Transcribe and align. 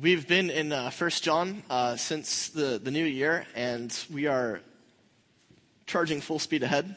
We've 0.00 0.26
been 0.26 0.50
in 0.50 0.72
uh, 0.72 0.90
1 0.90 1.10
John 1.22 1.62
uh, 1.70 1.94
since 1.94 2.48
the, 2.48 2.80
the 2.82 2.90
new 2.90 3.04
year, 3.04 3.46
and 3.54 3.96
we 4.12 4.26
are 4.26 4.60
charging 5.86 6.20
full 6.20 6.40
speed 6.40 6.64
ahead. 6.64 6.96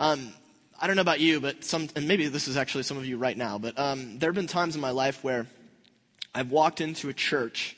Um, 0.00 0.32
I 0.80 0.88
don't 0.88 0.96
know 0.96 1.02
about 1.02 1.20
you, 1.20 1.40
but 1.40 1.62
some, 1.62 1.90
and 1.94 2.08
maybe 2.08 2.26
this 2.26 2.48
is 2.48 2.56
actually 2.56 2.82
some 2.82 2.96
of 2.96 3.06
you 3.06 3.18
right 3.18 3.36
now, 3.36 3.56
but 3.56 3.78
um, 3.78 4.18
there 4.18 4.30
have 4.30 4.34
been 4.34 4.48
times 4.48 4.74
in 4.74 4.80
my 4.80 4.90
life 4.90 5.22
where 5.22 5.46
I've 6.34 6.50
walked 6.50 6.80
into 6.80 7.08
a 7.08 7.14
church 7.14 7.76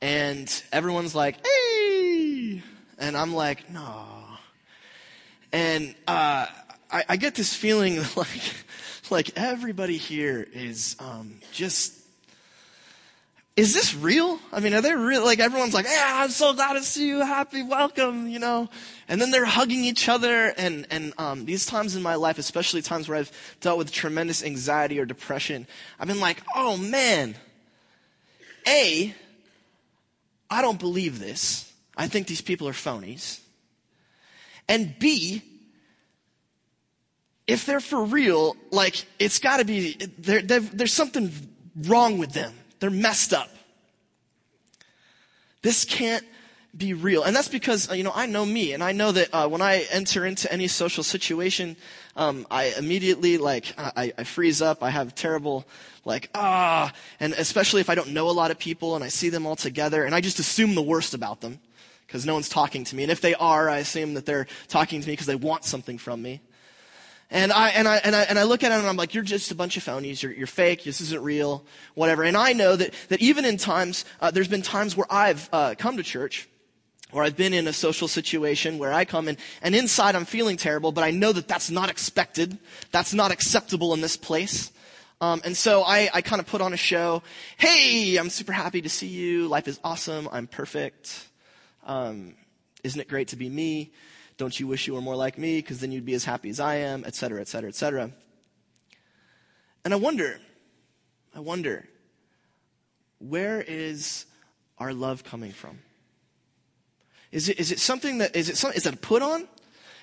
and 0.00 0.50
everyone's 0.72 1.14
like, 1.14 1.46
hey! 1.46 2.62
And 2.98 3.18
I'm 3.18 3.34
like, 3.34 3.68
no. 3.68 4.06
And 5.52 5.94
uh, 6.08 6.46
I, 6.94 7.04
I 7.08 7.16
get 7.16 7.34
this 7.34 7.52
feeling 7.52 7.96
like, 8.16 8.54
like 9.10 9.30
everybody 9.36 9.96
here 9.96 10.46
is 10.52 10.94
um, 11.00 11.40
just 11.52 12.00
is 13.56 13.72
this 13.72 13.94
real? 13.94 14.40
I 14.52 14.58
mean, 14.58 14.74
are 14.74 14.80
they 14.80 14.94
real? 14.94 15.24
Like 15.24 15.38
everyone's 15.38 15.74
like, 15.74 15.86
yeah, 15.86 16.10
I'm 16.14 16.30
so 16.30 16.54
glad 16.54 16.72
to 16.72 16.82
see 16.82 17.06
you. 17.06 17.20
Happy 17.20 17.62
welcome, 17.62 18.26
you 18.26 18.40
know? 18.40 18.68
And 19.06 19.20
then 19.20 19.30
they're 19.30 19.44
hugging 19.44 19.84
each 19.84 20.08
other. 20.08 20.52
And, 20.56 20.88
and, 20.90 21.12
um, 21.18 21.44
these 21.44 21.64
times 21.64 21.94
in 21.94 22.02
my 22.02 22.16
life, 22.16 22.38
especially 22.38 22.82
times 22.82 23.08
where 23.08 23.18
I've 23.18 23.56
dealt 23.60 23.78
with 23.78 23.92
tremendous 23.92 24.42
anxiety 24.42 24.98
or 24.98 25.04
depression, 25.04 25.68
I've 26.00 26.08
been 26.08 26.18
like, 26.18 26.42
oh 26.56 26.76
man, 26.76 27.36
A, 28.66 29.14
I 30.50 30.60
don't 30.60 30.80
believe 30.80 31.20
this. 31.20 31.72
I 31.96 32.08
think 32.08 32.26
these 32.26 32.40
people 32.40 32.66
are 32.66 32.72
phonies. 32.72 33.38
And 34.68 34.98
B, 34.98 35.42
if 37.46 37.66
they're 37.66 37.80
for 37.80 38.02
real, 38.04 38.56
like, 38.70 39.04
it's 39.18 39.38
gotta 39.38 39.64
be, 39.64 39.94
there's 40.18 40.92
something 40.92 41.30
wrong 41.82 42.18
with 42.18 42.32
them. 42.32 42.52
They're 42.80 42.90
messed 42.90 43.32
up. 43.32 43.50
This 45.62 45.84
can't 45.84 46.24
be 46.76 46.92
real. 46.92 47.22
And 47.22 47.34
that's 47.34 47.48
because, 47.48 47.90
uh, 47.90 47.94
you 47.94 48.02
know, 48.02 48.12
I 48.14 48.26
know 48.26 48.44
me, 48.44 48.72
and 48.72 48.82
I 48.82 48.92
know 48.92 49.12
that 49.12 49.28
uh, 49.32 49.48
when 49.48 49.62
I 49.62 49.86
enter 49.90 50.26
into 50.26 50.52
any 50.52 50.68
social 50.68 51.02
situation, 51.02 51.76
um, 52.16 52.46
I 52.50 52.74
immediately, 52.78 53.38
like, 53.38 53.72
I, 53.78 54.12
I 54.18 54.24
freeze 54.24 54.60
up. 54.60 54.82
I 54.82 54.90
have 54.90 55.14
terrible, 55.14 55.66
like, 56.04 56.30
ah, 56.34 56.92
and 57.20 57.32
especially 57.34 57.80
if 57.80 57.90
I 57.90 57.94
don't 57.94 58.10
know 58.10 58.28
a 58.28 58.32
lot 58.32 58.50
of 58.50 58.58
people 58.58 58.94
and 58.94 59.04
I 59.04 59.08
see 59.08 59.28
them 59.28 59.46
all 59.46 59.56
together, 59.56 60.04
and 60.04 60.14
I 60.14 60.20
just 60.20 60.38
assume 60.38 60.74
the 60.74 60.82
worst 60.82 61.14
about 61.14 61.40
them 61.40 61.60
because 62.06 62.26
no 62.26 62.34
one's 62.34 62.48
talking 62.48 62.84
to 62.84 62.96
me. 62.96 63.04
And 63.04 63.12
if 63.12 63.20
they 63.20 63.34
are, 63.34 63.68
I 63.68 63.78
assume 63.78 64.14
that 64.14 64.26
they're 64.26 64.46
talking 64.68 65.00
to 65.00 65.06
me 65.06 65.12
because 65.12 65.26
they 65.26 65.36
want 65.36 65.64
something 65.64 65.98
from 65.98 66.22
me. 66.22 66.40
And 67.30 67.52
I, 67.52 67.70
and 67.70 67.88
I, 67.88 67.96
and 67.96 68.14
I, 68.14 68.22
and 68.22 68.38
I 68.38 68.44
look 68.44 68.62
at 68.62 68.70
it 68.70 68.74
and 68.76 68.86
I'm 68.86 68.96
like, 68.96 69.14
you're 69.14 69.24
just 69.24 69.50
a 69.50 69.54
bunch 69.54 69.76
of 69.76 69.84
phonies. 69.84 70.22
You're, 70.22 70.32
you're 70.32 70.46
fake. 70.46 70.84
This 70.84 71.00
isn't 71.00 71.22
real. 71.22 71.64
Whatever. 71.94 72.22
And 72.22 72.36
I 72.36 72.52
know 72.52 72.76
that, 72.76 72.94
that 73.08 73.20
even 73.20 73.44
in 73.44 73.56
times, 73.56 74.04
uh, 74.20 74.30
there's 74.30 74.48
been 74.48 74.62
times 74.62 74.96
where 74.96 75.06
I've 75.10 75.48
uh, 75.52 75.74
come 75.76 75.96
to 75.96 76.02
church 76.02 76.48
or 77.12 77.22
I've 77.22 77.36
been 77.36 77.54
in 77.54 77.66
a 77.66 77.72
social 77.72 78.08
situation 78.08 78.78
where 78.78 78.92
I 78.92 79.04
come 79.04 79.28
in 79.28 79.36
and 79.62 79.74
inside 79.74 80.16
I'm 80.16 80.24
feeling 80.24 80.56
terrible, 80.56 80.92
but 80.92 81.04
I 81.04 81.10
know 81.10 81.32
that 81.32 81.48
that's 81.48 81.70
not 81.70 81.90
expected. 81.90 82.58
That's 82.90 83.14
not 83.14 83.30
acceptable 83.30 83.94
in 83.94 84.00
this 84.00 84.16
place. 84.16 84.70
Um, 85.20 85.40
and 85.44 85.56
so 85.56 85.82
I, 85.82 86.10
I 86.12 86.20
kind 86.22 86.40
of 86.40 86.46
put 86.46 86.60
on 86.60 86.72
a 86.72 86.76
show. 86.76 87.22
Hey, 87.56 88.16
I'm 88.16 88.30
super 88.30 88.52
happy 88.52 88.82
to 88.82 88.88
see 88.88 89.06
you. 89.06 89.48
Life 89.48 89.68
is 89.68 89.80
awesome. 89.82 90.28
I'm 90.30 90.46
perfect. 90.46 91.28
Um, 91.86 92.34
isn't 92.82 93.00
it 93.00 93.08
great 93.08 93.28
to 93.28 93.36
be 93.36 93.48
me? 93.48 93.92
Don't 94.36 94.58
you 94.58 94.66
wish 94.66 94.86
you 94.86 94.94
were 94.94 95.00
more 95.00 95.16
like 95.16 95.38
me? 95.38 95.58
Because 95.58 95.80
then 95.80 95.92
you'd 95.92 96.04
be 96.04 96.14
as 96.14 96.24
happy 96.24 96.50
as 96.50 96.60
I 96.60 96.76
am, 96.76 97.04
et 97.06 97.14
cetera, 97.14 97.40
et 97.40 97.48
cetera, 97.48 97.68
et 97.68 97.74
cetera. 97.74 98.10
And 99.84 99.94
I 99.94 99.96
wonder, 99.96 100.40
I 101.34 101.40
wonder, 101.40 101.86
where 103.18 103.60
is 103.60 104.26
our 104.78 104.92
love 104.92 105.24
coming 105.24 105.52
from? 105.52 105.78
Is 107.30 107.48
it, 107.48 107.58
is 107.58 107.70
it 107.70 107.78
something 107.78 108.18
that, 108.18 108.34
is 108.34 108.48
it, 108.48 108.56
some, 108.56 108.72
is 108.72 108.86
it 108.86 108.94
a 108.94 108.96
put 108.96 109.22
on? 109.22 109.46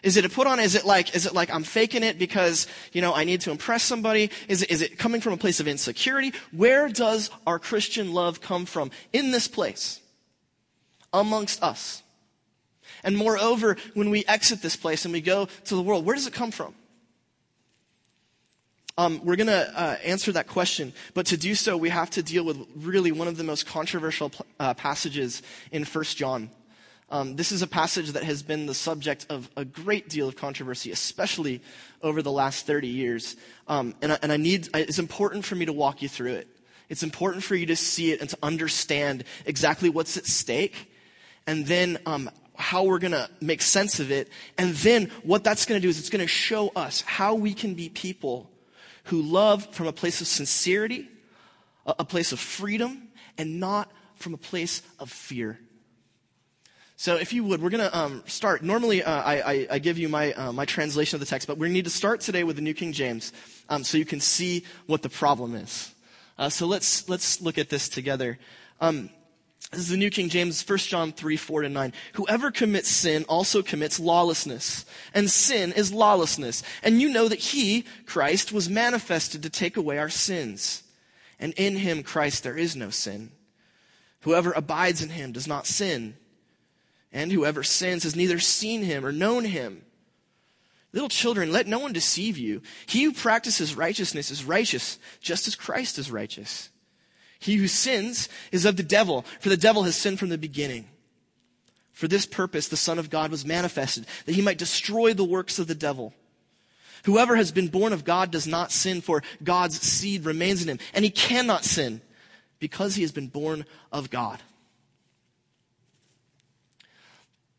Is 0.03 0.17
it 0.17 0.25
a 0.25 0.29
put 0.29 0.47
on? 0.47 0.59
Is 0.59 0.75
it 0.75 0.85
like, 0.85 1.15
is 1.15 1.25
it 1.25 1.33
like 1.33 1.53
I'm 1.53 1.63
faking 1.63 2.03
it 2.03 2.17
because, 2.17 2.67
you 2.91 3.01
know, 3.01 3.13
I 3.13 3.23
need 3.23 3.41
to 3.41 3.51
impress 3.51 3.83
somebody? 3.83 4.31
Is 4.47 4.63
it, 4.63 4.71
is 4.71 4.81
it 4.81 4.97
coming 4.97 5.21
from 5.21 5.33
a 5.33 5.37
place 5.37 5.59
of 5.59 5.67
insecurity? 5.67 6.33
Where 6.51 6.89
does 6.89 7.29
our 7.45 7.59
Christian 7.59 8.13
love 8.13 8.41
come 8.41 8.65
from? 8.65 8.91
In 9.13 9.31
this 9.31 9.47
place. 9.47 9.99
Amongst 11.13 11.61
us. 11.61 12.01
And 13.03 13.17
moreover, 13.17 13.77
when 13.93 14.09
we 14.09 14.25
exit 14.25 14.61
this 14.61 14.75
place 14.75 15.05
and 15.05 15.13
we 15.13 15.21
go 15.21 15.47
to 15.65 15.75
the 15.75 15.81
world, 15.81 16.05
where 16.05 16.15
does 16.15 16.27
it 16.27 16.33
come 16.33 16.51
from? 16.51 16.75
Um, 18.97 19.21
we're 19.23 19.37
going 19.37 19.47
to 19.47 19.79
uh, 19.79 19.97
answer 20.03 20.31
that 20.33 20.47
question, 20.47 20.93
but 21.13 21.25
to 21.27 21.37
do 21.37 21.55
so, 21.55 21.77
we 21.77 21.89
have 21.89 22.09
to 22.11 22.21
deal 22.21 22.43
with 22.43 22.57
really 22.75 23.11
one 23.11 23.27
of 23.27 23.37
the 23.37 23.43
most 23.43 23.65
controversial 23.65 24.31
uh, 24.59 24.73
passages 24.73 25.41
in 25.71 25.85
1 25.85 26.03
John. 26.03 26.49
Um, 27.09 27.35
this 27.35 27.51
is 27.51 27.61
a 27.61 27.67
passage 27.67 28.11
that 28.11 28.23
has 28.23 28.43
been 28.43 28.67
the 28.67 28.73
subject 28.73 29.25
of 29.29 29.49
a 29.57 29.65
great 29.65 30.07
deal 30.07 30.27
of 30.27 30.35
controversy, 30.35 30.91
especially 30.91 31.61
over 32.01 32.21
the 32.21 32.31
last 32.31 32.65
30 32.65 32.87
years. 32.87 33.35
Um, 33.67 33.95
and, 34.01 34.13
I, 34.13 34.19
and 34.21 34.31
I 34.31 34.37
need, 34.37 34.69
it's 34.73 34.99
important 34.99 35.45
for 35.45 35.55
me 35.55 35.65
to 35.65 35.73
walk 35.73 36.01
you 36.01 36.07
through 36.07 36.33
it. 36.33 36.47
It's 36.87 37.03
important 37.03 37.43
for 37.43 37.55
you 37.55 37.65
to 37.67 37.75
see 37.75 38.11
it 38.11 38.21
and 38.21 38.29
to 38.29 38.37
understand 38.43 39.23
exactly 39.45 39.89
what's 39.89 40.15
at 40.15 40.25
stake. 40.25 40.91
And 41.47 41.65
then 41.65 41.97
um, 42.05 42.29
how 42.61 42.83
we're 42.83 42.99
going 42.99 43.11
to 43.11 43.29
make 43.41 43.61
sense 43.61 43.99
of 43.99 44.11
it. 44.11 44.29
And 44.57 44.73
then 44.75 45.11
what 45.23 45.43
that's 45.43 45.65
going 45.65 45.79
to 45.79 45.81
do 45.81 45.89
is 45.89 45.99
it's 45.99 46.09
going 46.09 46.21
to 46.21 46.27
show 46.27 46.69
us 46.69 47.01
how 47.01 47.35
we 47.35 47.53
can 47.53 47.73
be 47.73 47.89
people 47.89 48.49
who 49.05 49.21
love 49.21 49.65
from 49.73 49.87
a 49.87 49.91
place 49.91 50.21
of 50.21 50.27
sincerity, 50.27 51.09
a, 51.85 52.05
place 52.05 52.31
of 52.31 52.39
freedom, 52.39 53.09
and 53.37 53.59
not 53.59 53.91
from 54.15 54.33
a 54.33 54.37
place 54.37 54.81
of 54.99 55.09
fear. 55.09 55.59
So, 56.97 57.15
if 57.15 57.33
you 57.33 57.43
would, 57.45 57.63
we're 57.63 57.71
going 57.71 57.89
to 57.89 57.97
um, 57.97 58.23
start. 58.27 58.61
Normally, 58.61 59.01
uh, 59.01 59.11
I, 59.11 59.41
I, 59.41 59.67
I, 59.71 59.79
give 59.79 59.97
you 59.97 60.07
my, 60.07 60.33
uh, 60.33 60.51
my 60.51 60.65
translation 60.65 61.15
of 61.15 61.19
the 61.19 61.25
text, 61.25 61.47
but 61.47 61.57
we 61.57 61.67
need 61.67 61.85
to 61.85 61.89
start 61.89 62.21
today 62.21 62.43
with 62.43 62.57
the 62.57 62.61
New 62.61 62.75
King 62.75 62.93
James 62.93 63.33
um, 63.69 63.83
so 63.83 63.97
you 63.97 64.05
can 64.05 64.19
see 64.19 64.65
what 64.85 65.01
the 65.01 65.09
problem 65.09 65.55
is. 65.55 65.95
Uh, 66.37 66.49
so, 66.49 66.67
let's, 66.67 67.09
let's 67.09 67.41
look 67.41 67.57
at 67.57 67.69
this 67.69 67.89
together. 67.89 68.37
Um, 68.79 69.09
this 69.71 69.81
is 69.81 69.89
the 69.89 69.97
New 69.97 70.09
King 70.09 70.27
James, 70.27 70.67
1 70.67 70.77
John 70.79 71.13
3, 71.13 71.37
4 71.37 71.61
to 71.61 71.69
9. 71.69 71.93
Whoever 72.13 72.51
commits 72.51 72.89
sin 72.89 73.23
also 73.29 73.61
commits 73.61 74.01
lawlessness. 74.01 74.85
And 75.13 75.31
sin 75.31 75.71
is 75.71 75.93
lawlessness. 75.93 76.61
And 76.83 77.01
you 77.01 77.07
know 77.07 77.29
that 77.29 77.39
he, 77.39 77.85
Christ, 78.05 78.51
was 78.51 78.69
manifested 78.69 79.43
to 79.43 79.49
take 79.49 79.77
away 79.77 79.97
our 79.97 80.09
sins. 80.09 80.83
And 81.39 81.53
in 81.53 81.77
him, 81.77 82.03
Christ, 82.03 82.43
there 82.43 82.57
is 82.57 82.75
no 82.75 82.89
sin. 82.89 83.31
Whoever 84.21 84.51
abides 84.51 85.01
in 85.01 85.09
him 85.09 85.31
does 85.31 85.47
not 85.47 85.65
sin. 85.65 86.17
And 87.13 87.31
whoever 87.31 87.63
sins 87.63 88.03
has 88.03 88.15
neither 88.15 88.39
seen 88.39 88.83
him 88.83 89.05
or 89.05 89.13
known 89.13 89.45
him. 89.45 89.83
Little 90.91 91.09
children, 91.09 91.53
let 91.53 91.67
no 91.67 91.79
one 91.79 91.93
deceive 91.93 92.37
you. 92.37 92.61
He 92.85 93.03
who 93.03 93.13
practices 93.13 93.73
righteousness 93.73 94.31
is 94.31 94.43
righteous, 94.43 94.99
just 95.21 95.47
as 95.47 95.55
Christ 95.55 95.97
is 95.97 96.11
righteous. 96.11 96.69
He 97.41 97.55
who 97.55 97.67
sins 97.67 98.29
is 98.51 98.65
of 98.65 98.77
the 98.77 98.83
devil, 98.83 99.25
for 99.39 99.49
the 99.49 99.57
devil 99.57 99.83
has 99.83 99.95
sinned 99.95 100.19
from 100.19 100.29
the 100.29 100.37
beginning. 100.37 100.87
For 101.91 102.07
this 102.07 102.27
purpose, 102.27 102.67
the 102.67 102.77
Son 102.77 102.99
of 102.99 103.09
God 103.09 103.31
was 103.31 103.43
manifested, 103.43 104.05
that 104.25 104.35
he 104.35 104.43
might 104.43 104.59
destroy 104.59 105.13
the 105.13 105.23
works 105.23 105.57
of 105.57 105.65
the 105.65 105.75
devil. 105.75 106.13
Whoever 107.05 107.35
has 107.35 107.51
been 107.51 107.67
born 107.67 107.93
of 107.93 108.05
God 108.05 108.29
does 108.29 108.45
not 108.45 108.71
sin, 108.71 109.01
for 109.01 109.23
God's 109.43 109.81
seed 109.81 110.23
remains 110.23 110.61
in 110.61 110.69
him, 110.69 110.77
and 110.93 111.03
he 111.03 111.09
cannot 111.09 111.65
sin 111.65 112.01
because 112.59 112.93
he 112.93 113.01
has 113.01 113.11
been 113.11 113.27
born 113.27 113.65
of 113.91 114.11
God. 114.11 114.39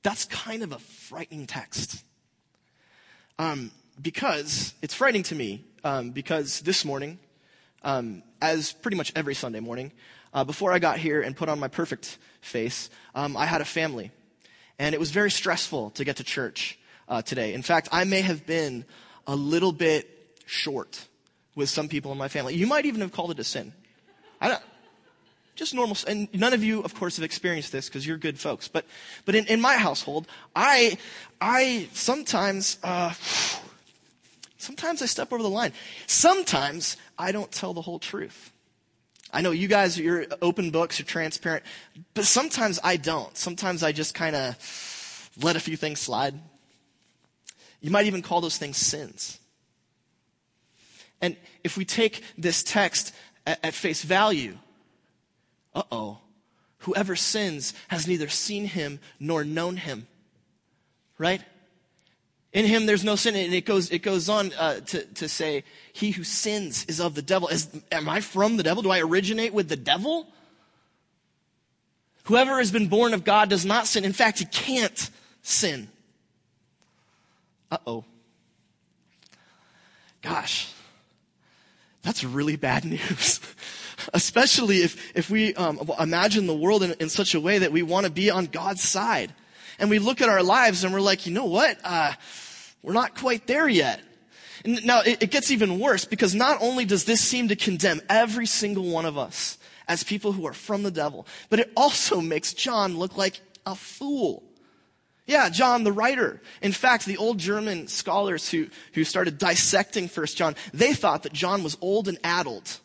That's 0.04 0.26
kind 0.26 0.62
of 0.62 0.70
a 0.70 0.78
frightening 0.78 1.48
text. 1.48 2.04
Um, 3.36 3.72
because 4.00 4.74
it's 4.80 4.94
frightening 4.94 5.24
to 5.24 5.34
me, 5.34 5.64
um, 5.82 6.10
because 6.10 6.60
this 6.60 6.84
morning, 6.84 7.18
um, 7.84 8.22
as 8.40 8.72
pretty 8.72 8.96
much 8.96 9.12
every 9.14 9.34
Sunday 9.34 9.60
morning, 9.60 9.92
uh, 10.34 10.44
before 10.44 10.72
I 10.72 10.78
got 10.78 10.98
here 10.98 11.20
and 11.22 11.36
put 11.36 11.48
on 11.48 11.58
my 11.58 11.68
perfect 11.68 12.18
face, 12.40 12.90
um, 13.14 13.36
I 13.36 13.46
had 13.46 13.60
a 13.60 13.64
family. 13.64 14.10
And 14.78 14.94
it 14.94 14.98
was 14.98 15.10
very 15.10 15.30
stressful 15.30 15.90
to 15.90 16.04
get 16.04 16.16
to 16.16 16.24
church 16.24 16.78
uh, 17.08 17.22
today. 17.22 17.54
In 17.54 17.62
fact, 17.62 17.88
I 17.92 18.04
may 18.04 18.22
have 18.22 18.46
been 18.46 18.84
a 19.26 19.36
little 19.36 19.72
bit 19.72 20.08
short 20.46 21.06
with 21.54 21.68
some 21.68 21.88
people 21.88 22.12
in 22.12 22.18
my 22.18 22.28
family. 22.28 22.54
You 22.54 22.66
might 22.66 22.86
even 22.86 23.00
have 23.00 23.12
called 23.12 23.30
it 23.30 23.38
a 23.38 23.44
sin. 23.44 23.72
I 24.40 24.48
don't, 24.48 24.62
just 25.54 25.74
normal. 25.74 25.96
And 26.06 26.28
none 26.32 26.52
of 26.52 26.64
you, 26.64 26.82
of 26.82 26.94
course, 26.94 27.16
have 27.16 27.24
experienced 27.24 27.72
this 27.72 27.88
because 27.88 28.06
you're 28.06 28.16
good 28.16 28.38
folks. 28.38 28.68
But, 28.68 28.86
but 29.24 29.34
in, 29.34 29.46
in 29.46 29.60
my 29.60 29.76
household, 29.76 30.26
I, 30.56 30.96
I 31.40 31.88
sometimes, 31.92 32.78
uh, 32.82 33.12
Sometimes 34.62 35.02
I 35.02 35.06
step 35.06 35.32
over 35.32 35.42
the 35.42 35.50
line. 35.50 35.72
Sometimes 36.06 36.96
I 37.18 37.32
don't 37.32 37.50
tell 37.50 37.74
the 37.74 37.82
whole 37.82 37.98
truth. 37.98 38.52
I 39.32 39.40
know 39.40 39.50
you 39.50 39.66
guys, 39.66 39.98
you're 39.98 40.24
open 40.40 40.70
books, 40.70 41.00
you're 41.00 41.06
transparent, 41.06 41.64
but 42.14 42.26
sometimes 42.26 42.78
I 42.84 42.96
don't. 42.96 43.36
Sometimes 43.36 43.82
I 43.82 43.90
just 43.90 44.14
kind 44.14 44.36
of 44.36 45.30
let 45.42 45.56
a 45.56 45.60
few 45.60 45.76
things 45.76 45.98
slide. 45.98 46.38
You 47.80 47.90
might 47.90 48.06
even 48.06 48.22
call 48.22 48.40
those 48.40 48.56
things 48.56 48.76
sins. 48.76 49.40
And 51.20 51.36
if 51.64 51.76
we 51.76 51.84
take 51.84 52.22
this 52.38 52.62
text 52.62 53.12
at, 53.44 53.58
at 53.64 53.74
face 53.74 54.04
value, 54.04 54.58
uh 55.74 55.82
oh, 55.90 56.18
whoever 56.78 57.16
sins 57.16 57.74
has 57.88 58.06
neither 58.06 58.28
seen 58.28 58.66
him 58.66 59.00
nor 59.18 59.42
known 59.42 59.76
him. 59.76 60.06
Right? 61.18 61.42
In 62.52 62.66
him 62.66 62.86
there's 62.86 63.04
no 63.04 63.16
sin. 63.16 63.34
And 63.34 63.54
it 63.54 63.64
goes, 63.64 63.90
it 63.90 64.00
goes 64.00 64.28
on 64.28 64.52
uh, 64.54 64.80
to, 64.80 65.04
to 65.04 65.28
say, 65.28 65.64
he 65.92 66.10
who 66.10 66.24
sins 66.24 66.84
is 66.86 67.00
of 67.00 67.14
the 67.14 67.22
devil. 67.22 67.48
Is, 67.48 67.68
am 67.90 68.08
I 68.08 68.20
from 68.20 68.56
the 68.56 68.62
devil? 68.62 68.82
Do 68.82 68.90
I 68.90 69.00
originate 69.00 69.54
with 69.54 69.68
the 69.68 69.76
devil? 69.76 70.26
Whoever 72.24 72.58
has 72.58 72.70
been 72.70 72.88
born 72.88 73.14
of 73.14 73.24
God 73.24 73.48
does 73.48 73.64
not 73.64 73.86
sin. 73.86 74.04
In 74.04 74.12
fact, 74.12 74.38
he 74.38 74.44
can't 74.44 75.10
sin. 75.42 75.88
Uh 77.70 77.78
oh. 77.86 78.04
Gosh, 80.20 80.72
that's 82.02 82.22
really 82.22 82.56
bad 82.56 82.84
news. 82.84 83.40
Especially 84.14 84.78
if, 84.78 85.16
if 85.16 85.30
we 85.30 85.54
um, 85.54 85.90
imagine 85.98 86.46
the 86.46 86.54
world 86.54 86.82
in, 86.82 86.92
in 87.00 87.08
such 87.08 87.34
a 87.34 87.40
way 87.40 87.58
that 87.58 87.72
we 87.72 87.82
want 87.82 88.04
to 88.04 88.12
be 88.12 88.30
on 88.30 88.46
God's 88.46 88.82
side. 88.82 89.32
And 89.82 89.90
we 89.90 89.98
look 89.98 90.20
at 90.22 90.28
our 90.28 90.44
lives 90.44 90.84
and 90.84 90.94
we're 90.94 91.00
like, 91.00 91.26
you 91.26 91.32
know 91.32 91.46
what? 91.46 91.76
Uh, 91.82 92.12
we're 92.84 92.92
not 92.92 93.16
quite 93.16 93.48
there 93.48 93.68
yet. 93.68 94.00
And 94.64 94.86
now, 94.86 95.00
it, 95.00 95.24
it 95.24 95.30
gets 95.32 95.50
even 95.50 95.80
worse 95.80 96.04
because 96.04 96.36
not 96.36 96.62
only 96.62 96.84
does 96.84 97.04
this 97.04 97.20
seem 97.20 97.48
to 97.48 97.56
condemn 97.56 98.00
every 98.08 98.46
single 98.46 98.84
one 98.84 99.06
of 99.06 99.18
us 99.18 99.58
as 99.88 100.04
people 100.04 100.30
who 100.30 100.46
are 100.46 100.52
from 100.52 100.84
the 100.84 100.92
devil, 100.92 101.26
but 101.50 101.58
it 101.58 101.72
also 101.76 102.20
makes 102.20 102.54
John 102.54 102.96
look 102.96 103.16
like 103.16 103.40
a 103.66 103.74
fool. 103.74 104.44
Yeah, 105.26 105.48
John 105.48 105.82
the 105.82 105.90
writer. 105.90 106.40
In 106.62 106.70
fact, 106.70 107.04
the 107.04 107.16
old 107.16 107.38
German 107.38 107.88
scholars 107.88 108.48
who, 108.48 108.68
who 108.92 109.02
started 109.02 109.36
dissecting 109.36 110.06
First 110.06 110.36
John, 110.36 110.54
they 110.72 110.94
thought 110.94 111.24
that 111.24 111.32
John 111.32 111.64
was 111.64 111.76
old 111.80 112.06
and 112.06 112.18
addled. 112.22 112.78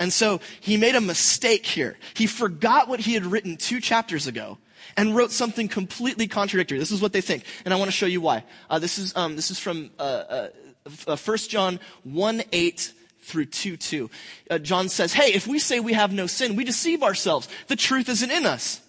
And 0.00 0.12
so 0.12 0.40
he 0.58 0.76
made 0.76 0.96
a 0.96 1.00
mistake 1.00 1.66
here. 1.66 1.96
He 2.14 2.26
forgot 2.26 2.88
what 2.88 2.98
he 2.98 3.14
had 3.14 3.26
written 3.26 3.56
two 3.56 3.80
chapters 3.80 4.26
ago 4.26 4.58
and 4.96 5.14
wrote 5.14 5.32
something 5.32 5.68
completely 5.68 6.26
contradictory. 6.26 6.78
This 6.78 6.90
is 6.90 7.02
what 7.02 7.12
they 7.12 7.20
think, 7.20 7.44
and 7.64 7.72
I 7.72 7.76
want 7.76 7.88
to 7.88 7.96
show 7.96 8.06
you 8.06 8.20
why. 8.20 8.44
Uh, 8.70 8.78
this 8.78 8.98
is 8.98 9.14
um, 9.16 9.36
this 9.36 9.50
is 9.50 9.58
from 9.58 9.90
uh, 9.98 10.02
uh, 10.02 10.48
1 11.04 11.18
uh, 11.18 11.36
John 11.48 11.80
1 12.04 12.42
8 12.52 12.92
through 13.22 13.46
2 13.46 13.76
2. 13.76 14.10
Uh, 14.50 14.58
John 14.58 14.88
says, 14.88 15.12
Hey, 15.12 15.32
if 15.32 15.46
we 15.46 15.58
say 15.58 15.80
we 15.80 15.92
have 15.92 16.12
no 16.12 16.26
sin, 16.26 16.56
we 16.56 16.64
deceive 16.64 17.02
ourselves. 17.02 17.48
The 17.66 17.76
truth 17.76 18.08
isn't 18.08 18.30
in 18.30 18.46
us. 18.46 18.80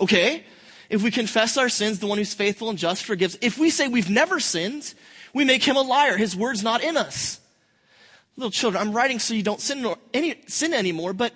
Okay? 0.00 0.44
If 0.88 1.02
we 1.02 1.10
confess 1.12 1.56
our 1.56 1.68
sins, 1.68 2.00
the 2.00 2.08
one 2.08 2.18
who's 2.18 2.34
faithful 2.34 2.68
and 2.68 2.78
just 2.78 3.04
forgives. 3.04 3.38
If 3.40 3.58
we 3.58 3.70
say 3.70 3.86
we've 3.86 4.10
never 4.10 4.40
sinned, 4.40 4.92
we 5.32 5.44
make 5.44 5.62
him 5.62 5.76
a 5.76 5.82
liar. 5.82 6.16
His 6.16 6.34
word's 6.34 6.64
not 6.64 6.82
in 6.82 6.96
us. 6.96 7.38
Little 8.36 8.50
children, 8.50 8.82
I'm 8.82 8.92
writing 8.92 9.20
so 9.20 9.34
you 9.34 9.42
don't 9.42 9.60
sin, 9.60 9.86
any, 10.12 10.34
sin 10.46 10.74
anymore, 10.74 11.12
but 11.12 11.32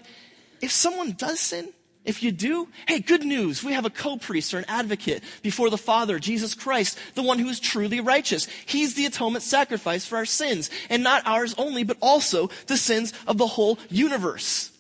if 0.61 0.73
someone 0.73 1.13
does 1.13 1.39
sin, 1.39 1.73
if 2.05 2.23
you 2.23 2.33
do, 2.33 2.69
hey, 2.87 3.01
good 3.01 3.25
news. 3.25 3.65
We 3.65 3.73
have 3.73 3.87
a 3.87 3.91
co-priest 3.91 4.53
or 4.53 4.59
an 4.59 4.67
advocate 4.69 5.23
before 5.43 5.71
the 5.71 5.79
Father, 5.79 6.19
Jesus 6.19 6.55
Christ, 6.55 6.99
the 7.15 7.23
one 7.23 7.39
who 7.39 7.49
is 7.49 7.61
truly 7.61 8.01
righteous. 8.01 8.47
He's 8.67 8.95
the 8.95 9.07
atonement 9.07 9.43
sacrifice 9.43 10.07
for 10.07 10.17
our 10.17 10.27
sins, 10.27 10.71
and 10.91 11.03
not 11.03 11.27
ours 11.27 11.55
only, 11.57 11.83
but 11.83 11.97
also 12.01 12.51
the 12.67 12.77
sins 12.77 13.13
of 13.27 13.39
the 13.39 13.47
whole 13.47 13.79
universe. 13.89 14.71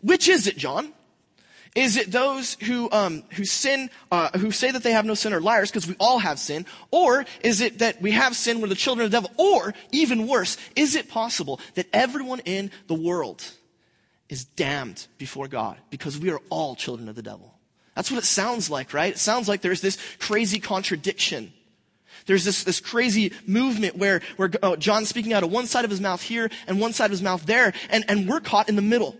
Which 0.00 0.28
is 0.28 0.46
it, 0.46 0.58
John? 0.58 0.92
Is 1.74 1.96
it 1.96 2.12
those 2.12 2.54
who, 2.54 2.88
um, 2.92 3.24
who 3.30 3.44
sin, 3.44 3.90
uh, 4.10 4.36
who 4.38 4.52
say 4.52 4.70
that 4.70 4.84
they 4.84 4.92
have 4.92 5.04
no 5.04 5.14
sin 5.14 5.32
are 5.32 5.40
liars 5.40 5.70
because 5.70 5.88
we 5.88 5.96
all 5.98 6.18
have 6.18 6.38
sin? 6.38 6.66
Or 6.92 7.24
is 7.42 7.60
it 7.60 7.78
that 7.78 8.00
we 8.00 8.12
have 8.12 8.36
sin, 8.36 8.60
we're 8.60 8.68
the 8.68 8.76
children 8.76 9.04
of 9.04 9.10
the 9.10 9.16
devil? 9.16 9.32
Or, 9.36 9.74
even 9.90 10.28
worse, 10.28 10.56
is 10.76 10.94
it 10.94 11.08
possible 11.08 11.60
that 11.74 11.86
everyone 11.92 12.40
in 12.40 12.70
the 12.86 12.94
world 12.94 13.42
is 14.34 14.44
damned 14.44 15.06
before 15.16 15.46
God 15.46 15.76
because 15.90 16.18
we 16.18 16.28
are 16.30 16.40
all 16.50 16.74
children 16.74 17.08
of 17.08 17.14
the 17.14 17.22
devil. 17.22 17.54
That's 17.94 18.10
what 18.10 18.18
it 18.18 18.26
sounds 18.26 18.68
like, 18.68 18.92
right? 18.92 19.12
It 19.12 19.18
sounds 19.18 19.48
like 19.48 19.60
there's 19.60 19.80
this 19.80 19.96
crazy 20.18 20.58
contradiction. 20.58 21.52
There's 22.26 22.44
this, 22.44 22.64
this 22.64 22.80
crazy 22.80 23.32
movement 23.46 23.96
where, 23.96 24.22
where 24.36 24.50
oh, 24.60 24.74
John's 24.74 25.08
speaking 25.08 25.32
out 25.32 25.44
of 25.44 25.52
one 25.52 25.66
side 25.66 25.84
of 25.84 25.90
his 25.92 26.00
mouth 26.00 26.20
here 26.20 26.50
and 26.66 26.80
one 26.80 26.92
side 26.92 27.04
of 27.04 27.10
his 27.12 27.22
mouth 27.22 27.46
there, 27.46 27.72
and, 27.90 28.04
and 28.08 28.28
we're 28.28 28.40
caught 28.40 28.68
in 28.68 28.74
the 28.74 28.82
middle. 28.82 29.16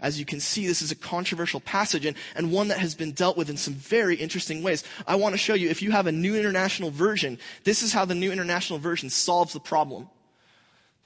As 0.00 0.18
you 0.18 0.24
can 0.24 0.40
see, 0.40 0.66
this 0.66 0.82
is 0.82 0.90
a 0.90 0.96
controversial 0.96 1.60
passage 1.60 2.04
and, 2.04 2.16
and 2.34 2.50
one 2.50 2.68
that 2.68 2.78
has 2.78 2.96
been 2.96 3.12
dealt 3.12 3.36
with 3.36 3.50
in 3.50 3.56
some 3.56 3.74
very 3.74 4.16
interesting 4.16 4.64
ways. 4.64 4.82
I 5.06 5.14
want 5.14 5.34
to 5.34 5.38
show 5.38 5.54
you, 5.54 5.70
if 5.70 5.80
you 5.80 5.92
have 5.92 6.08
a 6.08 6.12
New 6.12 6.34
International 6.34 6.90
Version, 6.90 7.38
this 7.62 7.84
is 7.84 7.92
how 7.92 8.04
the 8.04 8.16
New 8.16 8.32
International 8.32 8.80
Version 8.80 9.10
solves 9.10 9.52
the 9.52 9.60
problem. 9.60 10.08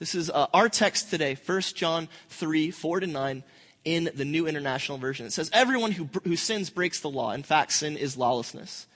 This 0.05 0.15
is 0.15 0.29
uh, 0.29 0.49
our 0.53 0.69
text 0.69 1.09
today, 1.09 1.35
1 1.47 1.61
John 1.75 2.11
3, 2.29 2.71
4 2.71 3.01
to 3.01 3.07
9, 3.07 3.43
in 3.87 4.11
the 4.15 4.27
New 4.27 4.47
International 4.47 4.99
Version. 4.99 5.25
It 5.25 5.33
says, 5.33 5.49
Everyone 5.51 5.93
who, 5.93 6.11
who 6.25 6.37
sins 6.37 6.69
breaks 6.69 7.01
the 7.01 7.09
law. 7.09 7.33
In 7.33 7.43
fact, 7.43 7.73
sin 7.73 7.97
is 7.97 8.15
lawlessness. 8.15 8.87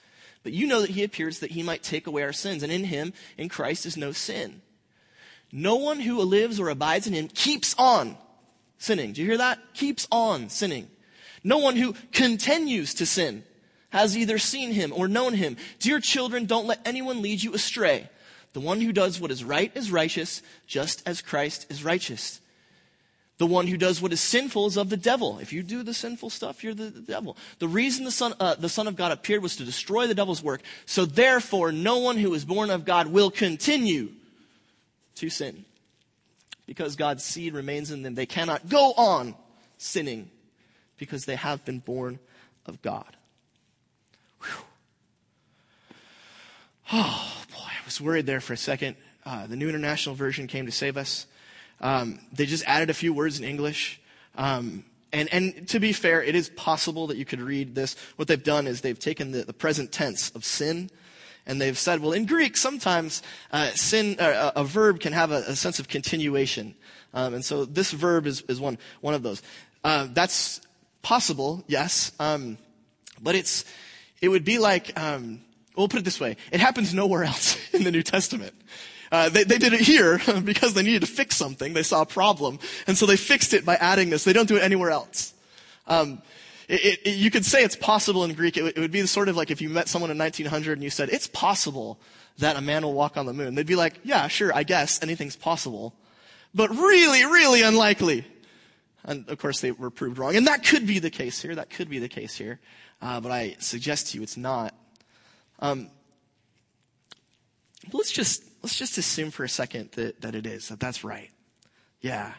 But 0.43 0.53
you 0.53 0.67
know 0.67 0.81
that 0.81 0.91
he 0.91 1.03
appears 1.03 1.39
that 1.39 1.49
he 1.49 1.63
might 1.63 1.81
take 1.81 2.05
away 2.05 2.21
our 2.21 2.31
sins, 2.31 2.61
and 2.61 2.71
in 2.71 2.83
him, 2.83 3.13
in 3.39 3.49
Christ, 3.49 3.87
is 3.87 3.97
no 3.97 4.11
sin. 4.11 4.61
No 5.51 5.77
one 5.77 5.99
who 5.99 6.21
lives 6.21 6.59
or 6.59 6.69
abides 6.69 7.07
in 7.07 7.13
him 7.13 7.27
keeps 7.27 7.73
on 7.79 8.15
sinning. 8.77 9.13
Do 9.13 9.21
you 9.21 9.27
hear 9.29 9.39
that? 9.39 9.57
Keeps 9.73 10.07
on 10.11 10.47
sinning. 10.49 10.91
No 11.43 11.57
one 11.57 11.75
who 11.75 11.95
continues 12.11 12.93
to 12.93 13.07
sin 13.07 13.43
has 13.89 14.15
either 14.15 14.37
seen 14.37 14.73
him 14.73 14.93
or 14.95 15.07
known 15.07 15.33
him. 15.33 15.57
Dear 15.79 16.01
children, 16.01 16.45
don't 16.45 16.67
let 16.67 16.85
anyone 16.85 17.23
lead 17.23 17.41
you 17.41 17.55
astray. 17.55 18.07
The 18.53 18.59
one 18.59 18.81
who 18.81 18.91
does 18.91 19.19
what 19.19 19.31
is 19.31 19.43
right 19.43 19.71
is 19.75 19.91
righteous, 19.91 20.41
just 20.65 21.07
as 21.07 21.21
Christ 21.21 21.67
is 21.69 21.83
righteous. 21.83 22.41
The 23.37 23.45
one 23.45 23.67
who 23.67 23.77
does 23.77 24.01
what 24.01 24.11
is 24.11 24.19
sinful 24.19 24.67
is 24.67 24.75
of 24.75 24.89
the 24.89 24.97
devil. 24.97 25.39
If 25.39 25.53
you 25.53 25.63
do 25.63 25.81
the 25.81 25.93
sinful 25.93 26.29
stuff, 26.29 26.61
you're 26.61 26.73
the, 26.73 26.89
the 26.89 26.99
devil. 26.99 27.37
The 27.59 27.69
reason 27.69 28.03
the 28.03 28.11
son, 28.11 28.33
uh, 28.39 28.55
the 28.55 28.67
son 28.67 28.87
of 28.87 28.97
God 28.97 29.13
appeared 29.13 29.41
was 29.41 29.55
to 29.57 29.63
destroy 29.63 30.07
the 30.07 30.15
devil's 30.15 30.43
work. 30.43 30.61
So 30.85 31.05
therefore, 31.05 31.71
no 31.71 31.99
one 31.99 32.17
who 32.17 32.33
is 32.33 32.43
born 32.43 32.69
of 32.69 32.83
God 32.83 33.07
will 33.07 33.31
continue 33.31 34.09
to 35.15 35.29
sin. 35.29 35.63
Because 36.65 36.97
God's 36.97 37.23
seed 37.23 37.53
remains 37.53 37.91
in 37.91 38.01
them. 38.01 38.13
They 38.13 38.25
cannot 38.25 38.67
go 38.67 38.93
on 38.97 39.35
sinning 39.77 40.29
because 40.97 41.23
they 41.23 41.37
have 41.37 41.63
been 41.63 41.79
born 41.79 42.19
of 42.65 42.81
God. 42.81 43.15
Oh, 46.91 47.43
boy, 47.51 47.59
I 47.59 47.85
was 47.85 48.01
worried 48.01 48.25
there 48.25 48.41
for 48.41 48.53
a 48.53 48.57
second. 48.57 48.95
Uh, 49.23 49.45
the 49.45 49.55
New 49.55 49.69
International 49.69 50.15
Version 50.15 50.47
came 50.47 50.65
to 50.65 50.71
save 50.71 50.97
us. 50.97 51.27
Um, 51.81 52.19
they 52.33 52.47
just 52.47 52.65
added 52.65 52.89
a 52.89 52.95
few 52.95 53.13
words 53.13 53.37
in 53.37 53.45
English. 53.45 54.01
Um, 54.35 54.83
and, 55.13 55.31
and 55.31 55.67
to 55.69 55.79
be 55.79 55.93
fair, 55.93 56.23
it 56.23 56.33
is 56.33 56.49
possible 56.49 57.05
that 57.07 57.17
you 57.17 57.25
could 57.25 57.41
read 57.41 57.75
this. 57.75 57.95
What 58.15 58.27
they've 58.27 58.43
done 58.43 58.65
is 58.65 58.81
they've 58.81 58.97
taken 58.97 59.31
the, 59.31 59.43
the 59.43 59.53
present 59.53 59.91
tense 59.91 60.31
of 60.31 60.43
sin 60.43 60.89
and 61.45 61.61
they've 61.61 61.77
said, 61.77 62.01
well, 62.01 62.11
in 62.11 62.25
Greek, 62.25 62.57
sometimes 62.57 63.21
uh, 63.51 63.69
sin, 63.71 64.19
uh, 64.19 64.51
a 64.55 64.63
verb 64.63 64.99
can 64.99 65.13
have 65.13 65.31
a, 65.31 65.43
a 65.47 65.55
sense 65.55 65.79
of 65.79 65.87
continuation. 65.87 66.73
Um, 67.13 67.35
and 67.35 67.45
so 67.45 67.65
this 67.65 67.91
verb 67.91 68.25
is, 68.25 68.41
is 68.41 68.59
one, 68.59 68.79
one 69.01 69.13
of 69.13 69.21
those. 69.21 69.43
Uh, 69.83 70.07
that's 70.11 70.59
possible, 71.03 71.63
yes. 71.67 72.13
Um, 72.19 72.57
but 73.21 73.35
it's, 73.35 73.63
it 74.21 74.29
would 74.29 74.43
be 74.43 74.57
like, 74.57 74.99
um, 74.99 75.41
We'll 75.79 75.87
put 75.87 76.01
it 76.01 76.03
this 76.03 76.19
way. 76.19 76.35
It 76.51 76.59
happens 76.59 76.93
nowhere 76.93 77.23
else 77.23 77.57
in 77.73 77.85
the 77.85 77.91
New 77.91 78.03
Testament. 78.03 78.53
Uh, 79.13 79.29
they, 79.29 79.45
they, 79.45 79.57
did 79.57 79.71
it 79.71 79.79
here 79.79 80.19
because 80.43 80.73
they 80.73 80.83
needed 80.83 81.01
to 81.01 81.07
fix 81.07 81.37
something. 81.37 81.71
They 81.71 81.83
saw 81.83 82.01
a 82.01 82.05
problem. 82.05 82.59
And 82.85 82.97
so 82.97 83.05
they 83.05 83.15
fixed 83.15 83.53
it 83.53 83.63
by 83.63 83.75
adding 83.75 84.09
this. 84.09 84.25
They 84.25 84.33
don't 84.33 84.49
do 84.49 84.57
it 84.57 84.61
anywhere 84.61 84.91
else. 84.91 85.33
Um, 85.87 86.21
it, 86.67 86.99
it, 87.05 87.15
you 87.15 87.31
could 87.31 87.45
say 87.45 87.63
it's 87.63 87.77
possible 87.77 88.25
in 88.25 88.33
Greek. 88.33 88.57
It, 88.57 88.75
it 88.75 88.79
would 88.79 88.91
be 88.91 89.05
sort 89.07 89.29
of 89.29 89.37
like 89.37 89.51
if 89.51 89.61
you 89.61 89.69
met 89.69 89.87
someone 89.87 90.11
in 90.11 90.17
1900 90.17 90.73
and 90.73 90.83
you 90.83 90.89
said, 90.89 91.07
it's 91.09 91.27
possible 91.27 91.97
that 92.39 92.57
a 92.57 92.61
man 92.61 92.83
will 92.83 92.93
walk 92.93 93.15
on 93.15 93.25
the 93.25 93.33
moon. 93.33 93.55
They'd 93.55 93.65
be 93.65 93.77
like, 93.77 94.01
yeah, 94.03 94.27
sure, 94.27 94.53
I 94.53 94.63
guess 94.63 95.01
anything's 95.01 95.37
possible. 95.37 95.95
But 96.53 96.71
really, 96.71 97.23
really 97.23 97.61
unlikely. 97.61 98.25
And 99.05 99.29
of 99.29 99.37
course 99.37 99.61
they 99.61 99.71
were 99.71 99.89
proved 99.89 100.17
wrong. 100.17 100.35
And 100.35 100.45
that 100.47 100.65
could 100.65 100.85
be 100.85 100.99
the 100.99 101.09
case 101.09 101.41
here. 101.41 101.55
That 101.55 101.69
could 101.69 101.89
be 101.89 101.99
the 101.99 102.09
case 102.09 102.35
here. 102.35 102.59
Uh, 103.01 103.21
but 103.21 103.31
I 103.31 103.55
suggest 103.59 104.07
to 104.07 104.17
you 104.17 104.23
it's 104.23 104.35
not. 104.35 104.75
Um, 105.59 105.89
let's 107.91 108.11
just 108.11 108.43
let's 108.63 108.77
just 108.77 108.97
assume 108.97 109.31
for 109.31 109.43
a 109.43 109.49
second 109.49 109.91
that, 109.91 110.21
that 110.21 110.35
it 110.35 110.45
is 110.45 110.69
that 110.69 110.79
that's 110.79 111.03
right. 111.03 111.29
Yeah, 112.01 112.33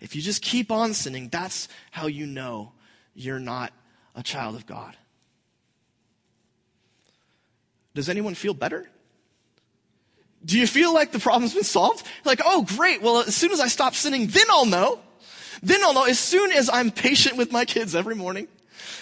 if 0.00 0.14
you 0.14 0.22
just 0.22 0.42
keep 0.42 0.70
on 0.70 0.94
sinning, 0.94 1.28
that's 1.28 1.68
how 1.90 2.06
you 2.06 2.26
know 2.26 2.72
you're 3.14 3.40
not 3.40 3.72
a 4.14 4.22
child 4.22 4.54
of 4.54 4.66
God. 4.66 4.96
Does 7.94 8.08
anyone 8.08 8.34
feel 8.34 8.54
better? 8.54 8.88
Do 10.44 10.58
you 10.58 10.66
feel 10.66 10.92
like 10.92 11.12
the 11.12 11.18
problem's 11.18 11.54
been 11.54 11.62
solved? 11.62 12.06
Like, 12.24 12.40
oh, 12.44 12.66
great. 12.76 13.00
Well, 13.00 13.18
as 13.18 13.34
soon 13.34 13.52
as 13.52 13.60
I 13.60 13.68
stop 13.68 13.94
sinning, 13.94 14.26
then 14.26 14.44
I'll 14.50 14.66
know. 14.66 15.00
Then 15.62 15.82
I'll 15.82 15.94
know. 15.94 16.04
As 16.04 16.18
soon 16.18 16.52
as 16.52 16.68
I'm 16.68 16.90
patient 16.90 17.36
with 17.36 17.50
my 17.50 17.64
kids 17.64 17.94
every 17.94 18.14
morning, 18.14 18.48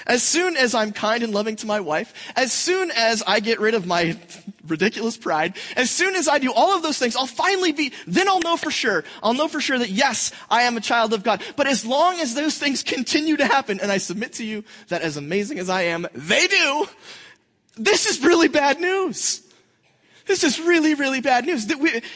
As 0.07 0.23
soon 0.23 0.57
as 0.57 0.75
I'm 0.75 0.93
kind 0.93 1.23
and 1.23 1.33
loving 1.33 1.57
to 1.57 1.67
my 1.67 1.81
wife, 1.81 2.33
as 2.37 2.53
soon 2.53 2.91
as 2.91 3.23
I 3.27 3.41
get 3.41 3.61
rid 3.61 3.75
of 3.75 3.87
my 3.87 4.19
ridiculous 4.67 5.17
pride, 5.17 5.57
as 5.77 5.91
soon 5.91 6.15
as 6.15 6.29
I 6.29 6.39
do 6.39 6.53
all 6.53 6.77
of 6.77 6.83
those 6.83 6.99
things, 6.99 7.17
I'll 7.17 7.27
finally 7.27 7.73
be, 7.73 7.93
then 8.07 8.29
I'll 8.29 8.41
know 8.41 8.57
for 8.57 8.71
sure. 8.71 9.05
I'll 9.23 9.35
know 9.35 9.49
for 9.49 9.61
sure 9.61 9.79
that 9.79 9.91
yes, 9.91 10.33
I 10.51 10.63
am 10.63 10.77
a 10.77 10.81
child 10.81 11.13
of 11.13 11.23
God. 11.23 11.43
But 11.57 11.67
as 11.67 11.85
long 11.85 12.21
as 12.21 12.35
those 12.35 12.59
things 12.59 12.83
continue 12.83 13.37
to 13.37 13.47
happen, 13.47 13.81
and 13.81 13.91
I 13.91 13.99
submit 13.99 14.35
to 14.35 14.45
you 14.45 14.65
that 14.89 15.03
as 15.03 15.17
amazing 15.17 15.59
as 15.59 15.69
I 15.69 15.83
am, 15.83 16.07
they 16.15 16.47
do, 16.47 16.89
this 17.77 18.07
is 18.07 18.23
really 18.23 18.49
bad 18.49 18.81
news. 18.81 19.43
This 20.27 20.45
is 20.45 20.61
really, 20.61 20.95
really 20.95 21.21
bad 21.21 21.47
news. 21.47 21.69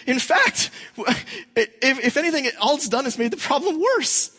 In 0.06 0.18
fact, 0.18 0.70
if, 1.56 2.04
if 2.04 2.16
anything, 2.16 2.49
all 2.61 2.76
it's 2.76 2.88
done 2.88 3.06
is 3.06 3.18
made 3.18 3.30
the 3.30 3.37
problem 3.37 3.80
worse. 3.80 4.36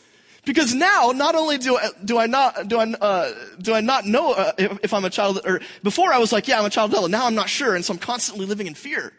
Because 0.48 0.74
now, 0.74 1.12
not 1.13 1.36
only 1.36 1.58
do 1.58 1.75
I, 1.75 1.89
do 2.04 2.18
I 2.18 2.25
not, 2.25 2.70
do 2.70 2.80
I, 2.80 2.86
uh, 2.86 3.34
do 3.62 3.74
I 3.74 3.82
not 3.82 4.06
know 4.06 4.32
uh, 4.32 4.54
if, 4.58 4.80
if, 4.86 4.94
I'm 4.94 5.04
a 5.04 5.10
child, 5.10 5.42
or 5.46 5.60
before 5.84 6.13
I 6.13 6.20
was 6.20 6.32
like, 6.32 6.48
yeah, 6.48 6.58
I'm 6.58 6.66
a 6.66 6.70
child 6.70 6.96
of. 6.96 7.10
Now 7.10 7.27
I'm 7.27 7.36
not 7.36 7.50
sure. 7.50 7.75
And 7.75 7.84
so 7.84 7.94
I'm 7.94 8.00
constantly 8.00 8.46
living 8.46 8.66
in 8.66 8.74
fear, 8.74 9.12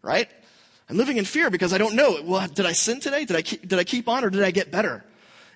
right? 0.00 0.28
I'm 0.88 0.96
living 0.96 1.16
in 1.16 1.24
fear 1.24 1.50
because 1.50 1.72
I 1.72 1.78
don't 1.78 1.96
know. 1.96 2.22
Well, 2.22 2.46
did 2.46 2.66
I 2.66 2.72
sin 2.72 3.00
today? 3.00 3.24
Did 3.24 3.34
I 3.34 3.42
keep, 3.42 3.66
did 3.66 3.80
I 3.80 3.82
keep 3.82 4.08
on 4.08 4.24
or 4.24 4.30
did 4.30 4.44
I 4.44 4.52
get 4.52 4.70
better? 4.70 5.04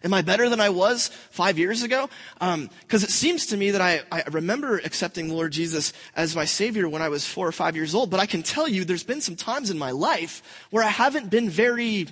Am 0.03 0.13
I 0.13 0.23
better 0.23 0.49
than 0.49 0.61
I 0.61 0.71
was 0.71 1.09
five 1.31 1.59
years 1.59 1.85
ago? 1.85 2.11
Because 2.35 2.55
um, 2.55 2.71
it 2.91 3.11
seems 3.11 3.47
to 3.47 3.57
me 3.57 3.71
that 3.71 3.81
I, 3.81 4.01
I 4.11 4.25
remember 4.33 4.79
accepting 4.79 5.29
the 5.29 5.35
Lord 5.35 5.53
Jesus 5.53 5.93
as 6.17 6.35
my 6.35 6.45
Savior 6.45 6.89
when 6.89 7.03
I 7.03 7.09
was 7.09 7.25
four 7.25 7.47
or 7.47 7.53
five 7.53 7.77
years 7.77 7.95
old. 7.95 8.11
But 8.11 8.19
I 8.19 8.27
can 8.27 8.43
tell 8.43 8.67
you 8.67 8.85
there's 8.85 9.05
been 9.05 9.21
some 9.21 9.37
times 9.37 9.71
in 9.71 9.79
my 9.79 9.93
life 9.93 10.67
where 10.71 10.83
I 10.83 10.89
haven't 10.89 11.31
been 11.31 11.49
very 11.49 12.09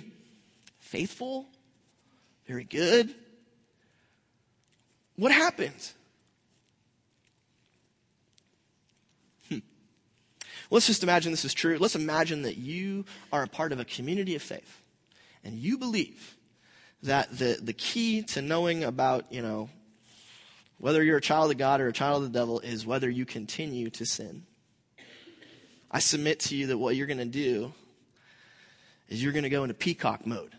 faithful, 0.79 1.49
very 2.49 2.63
good. 2.63 3.13
What 5.17 5.31
happened? 5.31 5.91
Hmm. 9.49 9.59
Let's 10.71 10.87
just 10.87 11.03
imagine 11.03 11.31
this 11.31 11.45
is 11.45 11.53
true. 11.53 11.77
Let's 11.77 11.95
imagine 11.95 12.41
that 12.41 12.57
you 12.57 13.05
are 13.31 13.43
a 13.43 13.47
part 13.47 13.71
of 13.71 13.79
a 13.79 13.85
community 13.85 14.33
of 14.33 14.41
faith 14.41 14.81
and 15.43 15.59
you 15.59 15.77
believe 15.77 16.37
that 17.03 17.37
the, 17.37 17.59
the 17.61 17.71
key 17.71 18.23
to 18.23 18.41
knowing 18.41 18.83
about, 18.83 19.31
you 19.31 19.43
know, 19.43 19.69
whether 20.79 21.03
you're 21.03 21.17
a 21.17 21.21
child 21.21 21.51
of 21.51 21.59
God 21.59 21.81
or 21.81 21.87
a 21.87 21.93
child 21.93 22.23
of 22.23 22.33
the 22.33 22.39
devil 22.39 22.61
is 22.61 22.83
whether 22.83 23.11
you 23.11 23.27
continue 23.27 23.91
to 23.91 24.07
sin. 24.07 24.41
I 25.91 25.99
submit 25.99 26.39
to 26.41 26.55
you 26.55 26.65
that 26.67 26.79
what 26.79 26.95
you're 26.95 27.05
going 27.05 27.19
to 27.19 27.25
do 27.25 27.73
is 29.07 29.21
you're 29.21 29.33
going 29.33 29.43
to 29.43 29.49
go 29.49 29.61
into 29.63 29.75
peacock 29.75 30.25
mode. 30.25 30.55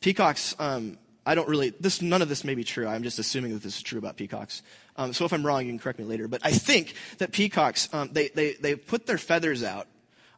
Peacocks, 0.00 0.54
um, 0.58 0.98
I 1.26 1.34
don't 1.34 1.48
really, 1.48 1.70
this, 1.78 2.00
none 2.00 2.22
of 2.22 2.28
this 2.28 2.44
may 2.44 2.54
be 2.54 2.64
true. 2.64 2.86
I'm 2.86 3.02
just 3.02 3.18
assuming 3.18 3.52
that 3.52 3.62
this 3.62 3.76
is 3.76 3.82
true 3.82 3.98
about 3.98 4.16
peacocks. 4.16 4.62
Um, 4.96 5.12
so 5.12 5.24
if 5.24 5.32
I'm 5.32 5.44
wrong, 5.44 5.64
you 5.64 5.70
can 5.70 5.78
correct 5.78 5.98
me 5.98 6.04
later. 6.04 6.26
But 6.28 6.40
I 6.44 6.50
think 6.52 6.94
that 7.18 7.32
peacocks, 7.32 7.88
um, 7.92 8.10
they, 8.12 8.28
they, 8.28 8.54
they 8.54 8.74
put 8.74 9.06
their 9.06 9.18
feathers 9.18 9.62
out 9.62 9.86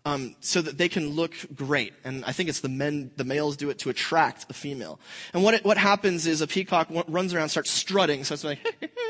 um, 0.04 0.34
so 0.40 0.60
that 0.60 0.78
they 0.78 0.88
can 0.88 1.10
look 1.10 1.32
great. 1.54 1.94
And 2.04 2.24
I 2.24 2.32
think 2.32 2.48
it's 2.48 2.60
the 2.60 2.68
men, 2.68 3.12
the 3.16 3.24
males 3.24 3.56
do 3.56 3.70
it 3.70 3.78
to 3.80 3.90
attract 3.90 4.50
a 4.50 4.52
female. 4.52 4.98
And 5.32 5.44
what, 5.44 5.54
it, 5.54 5.64
what 5.64 5.78
happens 5.78 6.26
is 6.26 6.40
a 6.40 6.46
peacock 6.46 6.88
runs 7.06 7.32
around, 7.32 7.50
starts 7.50 7.70
strutting. 7.70 8.24
So 8.24 8.34
it's 8.34 8.44
like, 8.44 8.58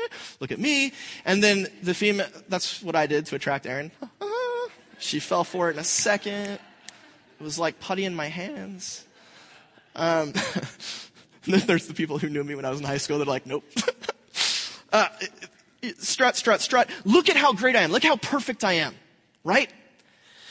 look 0.39 0.51
at 0.51 0.59
me. 0.59 0.93
And 1.25 1.43
then 1.43 1.67
the 1.81 1.95
female, 1.95 2.27
that's 2.47 2.83
what 2.83 2.95
I 2.95 3.07
did 3.07 3.25
to 3.27 3.35
attract 3.35 3.65
Aaron. 3.65 3.91
she 4.99 5.19
fell 5.19 5.43
for 5.43 5.69
it 5.69 5.73
in 5.73 5.79
a 5.79 5.83
second. 5.83 6.59
It 7.39 7.43
was 7.43 7.57
like 7.57 7.79
putty 7.79 8.05
in 8.05 8.13
my 8.13 8.27
hands. 8.27 9.05
Um, 9.95 10.33
there's 11.45 11.87
the 11.87 11.93
people 11.93 12.17
who 12.17 12.29
knew 12.29 12.43
me 12.43 12.55
when 12.55 12.65
I 12.65 12.69
was 12.69 12.79
in 12.79 12.85
high 12.85 12.97
school. 12.97 13.17
They're 13.17 13.25
like, 13.25 13.45
nope. 13.45 13.63
uh, 14.93 15.07
strut, 15.99 16.35
strut, 16.35 16.61
strut. 16.61 16.89
Look 17.05 17.29
at 17.29 17.35
how 17.35 17.53
great 17.53 17.75
I 17.75 17.81
am. 17.81 17.91
Look 17.91 18.03
how 18.03 18.17
perfect 18.17 18.63
I 18.63 18.73
am. 18.73 18.95
Right? 19.43 19.71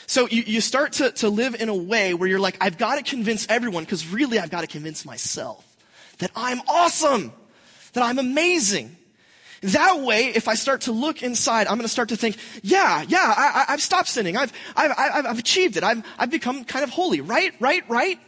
So 0.05 0.27
you, 0.27 0.43
you 0.45 0.61
start 0.61 0.93
to, 0.93 1.11
to 1.11 1.29
live 1.29 1.55
in 1.55 1.69
a 1.69 1.75
way 1.75 2.13
where 2.13 2.29
you're 2.29 2.39
like, 2.39 2.57
I've 2.61 2.77
got 2.77 2.95
to 2.95 3.03
convince 3.03 3.47
everyone, 3.49 3.83
because 3.83 4.07
really 4.07 4.37
I've 4.37 4.51
got 4.51 4.61
to 4.61 4.67
convince 4.67 5.05
myself 5.05 5.65
that 6.19 6.31
I'm 6.35 6.61
awesome, 6.67 7.33
that 7.93 8.03
I'm 8.03 8.19
amazing. 8.19 8.95
That 9.61 10.01
way, 10.01 10.25
if 10.27 10.47
I 10.47 10.55
start 10.55 10.81
to 10.81 10.91
look 10.91 11.23
inside, 11.23 11.67
I'm 11.67 11.75
going 11.77 11.83
to 11.83 11.87
start 11.87 12.09
to 12.09 12.17
think, 12.17 12.37
yeah, 12.61 13.03
yeah, 13.07 13.33
I, 13.35 13.71
have 13.71 13.81
stopped 13.81 14.09
sinning. 14.09 14.35
I've, 14.35 14.51
I've, 14.75 14.91
I've, 14.97 15.25
I've 15.25 15.39
achieved 15.39 15.77
it. 15.77 15.83
I've, 15.83 16.03
I've 16.19 16.29
become 16.29 16.65
kind 16.65 16.83
of 16.83 16.89
holy. 16.89 17.21
Right, 17.21 17.53
right, 17.61 17.89
right? 17.89 18.19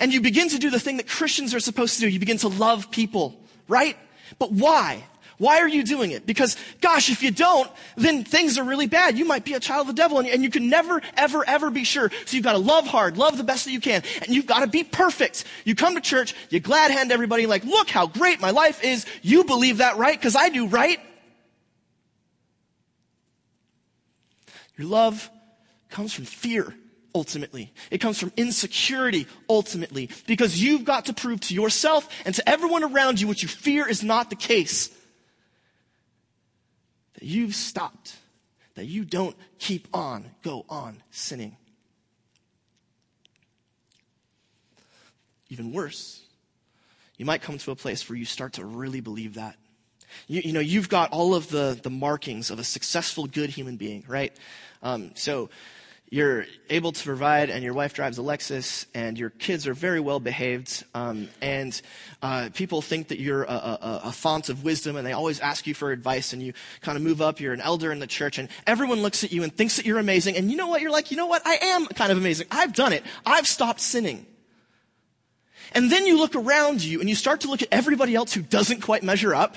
And 0.00 0.12
you 0.12 0.20
begin 0.20 0.48
to 0.48 0.58
do 0.58 0.70
the 0.70 0.80
thing 0.80 0.96
that 0.96 1.06
Christians 1.06 1.54
are 1.54 1.60
supposed 1.60 1.94
to 1.96 2.00
do. 2.00 2.08
You 2.08 2.18
begin 2.18 2.38
to 2.38 2.48
love 2.48 2.90
people. 2.90 3.38
Right? 3.68 3.96
But 4.38 4.50
why? 4.50 5.04
Why 5.36 5.60
are 5.60 5.68
you 5.68 5.82
doing 5.82 6.10
it? 6.10 6.26
Because, 6.26 6.56
gosh, 6.82 7.08
if 7.08 7.22
you 7.22 7.30
don't, 7.30 7.70
then 7.96 8.24
things 8.24 8.58
are 8.58 8.64
really 8.64 8.86
bad. 8.86 9.16
You 9.16 9.24
might 9.24 9.44
be 9.44 9.54
a 9.54 9.60
child 9.60 9.88
of 9.88 9.94
the 9.94 10.00
devil 10.02 10.18
and, 10.18 10.28
and 10.28 10.42
you 10.42 10.50
can 10.50 10.68
never, 10.68 11.00
ever, 11.16 11.42
ever 11.46 11.70
be 11.70 11.84
sure. 11.84 12.10
So 12.26 12.36
you've 12.36 12.44
got 12.44 12.52
to 12.52 12.58
love 12.58 12.86
hard, 12.86 13.16
love 13.16 13.38
the 13.38 13.44
best 13.44 13.64
that 13.64 13.72
you 13.72 13.80
can, 13.80 14.02
and 14.20 14.34
you've 14.34 14.46
got 14.46 14.60
to 14.60 14.66
be 14.66 14.84
perfect. 14.84 15.44
You 15.64 15.74
come 15.74 15.94
to 15.94 16.00
church, 16.02 16.34
you 16.50 16.60
glad 16.60 16.90
hand 16.90 17.10
everybody 17.10 17.46
like, 17.46 17.64
look 17.64 17.88
how 17.88 18.06
great 18.06 18.38
my 18.40 18.50
life 18.50 18.84
is. 18.84 19.06
You 19.22 19.44
believe 19.44 19.78
that, 19.78 19.96
right? 19.96 20.18
Because 20.18 20.36
I 20.36 20.50
do, 20.50 20.66
right? 20.66 21.00
Your 24.76 24.88
love 24.88 25.30
comes 25.88 26.12
from 26.12 26.26
fear 26.26 26.74
ultimately. 27.14 27.72
It 27.90 27.98
comes 27.98 28.18
from 28.18 28.32
insecurity 28.36 29.26
ultimately 29.48 30.10
because 30.26 30.62
you've 30.62 30.84
got 30.84 31.06
to 31.06 31.12
prove 31.12 31.40
to 31.40 31.54
yourself 31.54 32.08
and 32.24 32.34
to 32.34 32.48
everyone 32.48 32.84
around 32.84 33.20
you 33.20 33.26
what 33.26 33.42
you 33.42 33.48
fear 33.48 33.88
is 33.88 34.02
not 34.02 34.30
the 34.30 34.36
case 34.36 34.88
that 37.14 37.24
you've 37.24 37.54
stopped, 37.54 38.16
that 38.74 38.86
you 38.86 39.04
don't 39.04 39.36
keep 39.58 39.88
on, 39.92 40.24
go 40.42 40.64
on 40.68 41.02
sinning. 41.10 41.56
Even 45.48 45.72
worse, 45.72 46.22
you 47.16 47.26
might 47.26 47.42
come 47.42 47.58
to 47.58 47.70
a 47.72 47.76
place 47.76 48.08
where 48.08 48.16
you 48.16 48.24
start 48.24 48.54
to 48.54 48.64
really 48.64 49.00
believe 49.00 49.34
that. 49.34 49.56
You, 50.26 50.42
you 50.44 50.52
know, 50.52 50.60
you've 50.60 50.88
got 50.88 51.12
all 51.12 51.34
of 51.34 51.48
the, 51.48 51.78
the 51.82 51.90
markings 51.90 52.50
of 52.50 52.58
a 52.58 52.64
successful, 52.64 53.26
good 53.26 53.50
human 53.50 53.76
being, 53.76 54.04
right? 54.08 54.32
Um, 54.82 55.12
so 55.14 55.50
you're 56.12 56.44
able 56.68 56.90
to 56.90 57.04
provide 57.04 57.50
and 57.50 57.62
your 57.62 57.72
wife 57.72 57.94
drives 57.94 58.18
a 58.18 58.20
Lexus 58.20 58.84
and 58.94 59.16
your 59.16 59.30
kids 59.30 59.68
are 59.68 59.74
very 59.74 60.00
well 60.00 60.18
behaved 60.18 60.84
um, 60.92 61.28
and 61.40 61.80
uh, 62.20 62.48
people 62.52 62.82
think 62.82 63.08
that 63.08 63.20
you're 63.20 63.44
a, 63.44 63.52
a, 63.52 64.00
a, 64.04 64.12
font 64.12 64.48
of 64.48 64.64
wisdom 64.64 64.96
and 64.96 65.06
they 65.06 65.12
always 65.12 65.38
ask 65.38 65.68
you 65.68 65.74
for 65.74 65.92
advice 65.92 66.32
and 66.32 66.42
you 66.42 66.52
kind 66.80 66.96
of 66.96 67.02
move 67.02 67.22
up. 67.22 67.38
You're 67.38 67.52
an 67.52 67.60
elder 67.60 67.92
in 67.92 68.00
the 68.00 68.08
church 68.08 68.38
and 68.38 68.48
everyone 68.66 69.02
looks 69.02 69.22
at 69.22 69.30
you 69.30 69.44
and 69.44 69.54
thinks 69.56 69.76
that 69.76 69.86
you're 69.86 70.00
amazing 70.00 70.36
and 70.36 70.50
you 70.50 70.56
know 70.56 70.66
what? 70.66 70.80
You're 70.82 70.90
like 70.90 71.12
you 71.12 71.16
know 71.16 71.26
what? 71.26 71.46
I 71.46 71.58
am 71.62 71.86
kind 71.86 72.10
of 72.10 72.18
amazing. 72.18 72.48
I've 72.50 72.74
done 72.74 72.92
it. 72.92 73.04
I've 73.24 73.46
stopped 73.46 73.80
sinning. 73.80 74.26
And 75.72 75.92
then 75.92 76.06
you 76.06 76.18
look 76.18 76.34
around 76.34 76.82
you 76.82 76.98
and 76.98 77.08
you 77.08 77.14
start 77.14 77.42
to 77.42 77.48
look 77.48 77.62
at 77.62 77.68
everybody 77.70 78.16
else 78.16 78.32
who 78.32 78.42
doesn't 78.42 78.80
quite 78.80 79.04
measure 79.04 79.32
up 79.32 79.56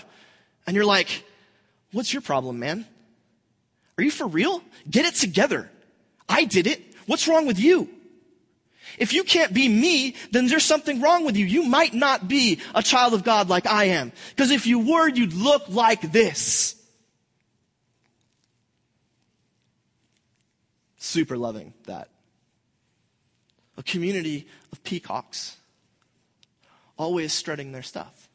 and 0.67 0.75
you're 0.75 0.85
like 0.85 1.23
what's 1.91 2.13
your 2.13 2.21
problem 2.21 2.59
man? 2.59 2.85
Are 3.97 4.03
you 4.03 4.11
for 4.11 4.27
real? 4.27 4.61
Get 4.89 5.05
it 5.05 5.15
together 5.15 5.71
I 6.27 6.45
did 6.45 6.67
it. 6.67 6.81
What's 7.05 7.27
wrong 7.27 7.45
with 7.45 7.59
you? 7.59 7.89
If 8.97 9.13
you 9.13 9.23
can't 9.23 9.53
be 9.53 9.67
me, 9.67 10.15
then 10.31 10.47
there's 10.47 10.65
something 10.65 11.01
wrong 11.01 11.25
with 11.25 11.35
you. 11.35 11.45
You 11.45 11.63
might 11.63 11.93
not 11.93 12.27
be 12.27 12.59
a 12.75 12.83
child 12.83 13.13
of 13.13 13.23
God 13.23 13.49
like 13.49 13.65
I 13.65 13.85
am. 13.85 14.11
Because 14.29 14.51
if 14.51 14.67
you 14.67 14.79
were, 14.79 15.07
you'd 15.07 15.33
look 15.33 15.63
like 15.69 16.11
this. 16.11 16.75
Super 20.97 21.37
loving 21.37 21.73
that. 21.85 22.09
A 23.77 23.83
community 23.83 24.47
of 24.71 24.83
peacocks, 24.83 25.57
always 26.97 27.33
strutting 27.33 27.71
their 27.71 27.81
stuff. 27.81 28.29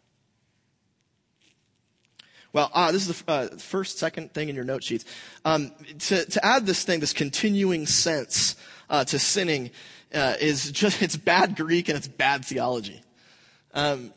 Well, 2.53 2.71
uh, 2.73 2.93
this 2.93 3.07
is 3.07 3.23
the 3.23 3.31
uh, 3.31 3.49
first, 3.59 3.99
second 3.99 4.33
thing 4.33 4.49
in 4.49 4.55
your 4.55 4.65
note 4.65 4.83
sheets. 4.83 5.05
Um, 5.45 5.73
to, 6.01 6.25
to 6.25 6.45
add 6.45 6.65
this 6.65 6.83
thing, 6.83 7.01
this 7.01 7.13
continuing 7.13 7.87
sense 7.87 8.57
uh, 8.89 9.05
to 9.05 9.19
sinning, 9.19 9.71
uh, 10.15 10.35
is 10.41 10.71
just, 10.73 11.03
it's 11.03 11.17
bad 11.17 11.57
Greek 11.57 11.89
and 11.89 11.99
it's 11.99 12.09
bad 12.09 12.45
theology. 12.45 13.03
Um, 13.75 14.13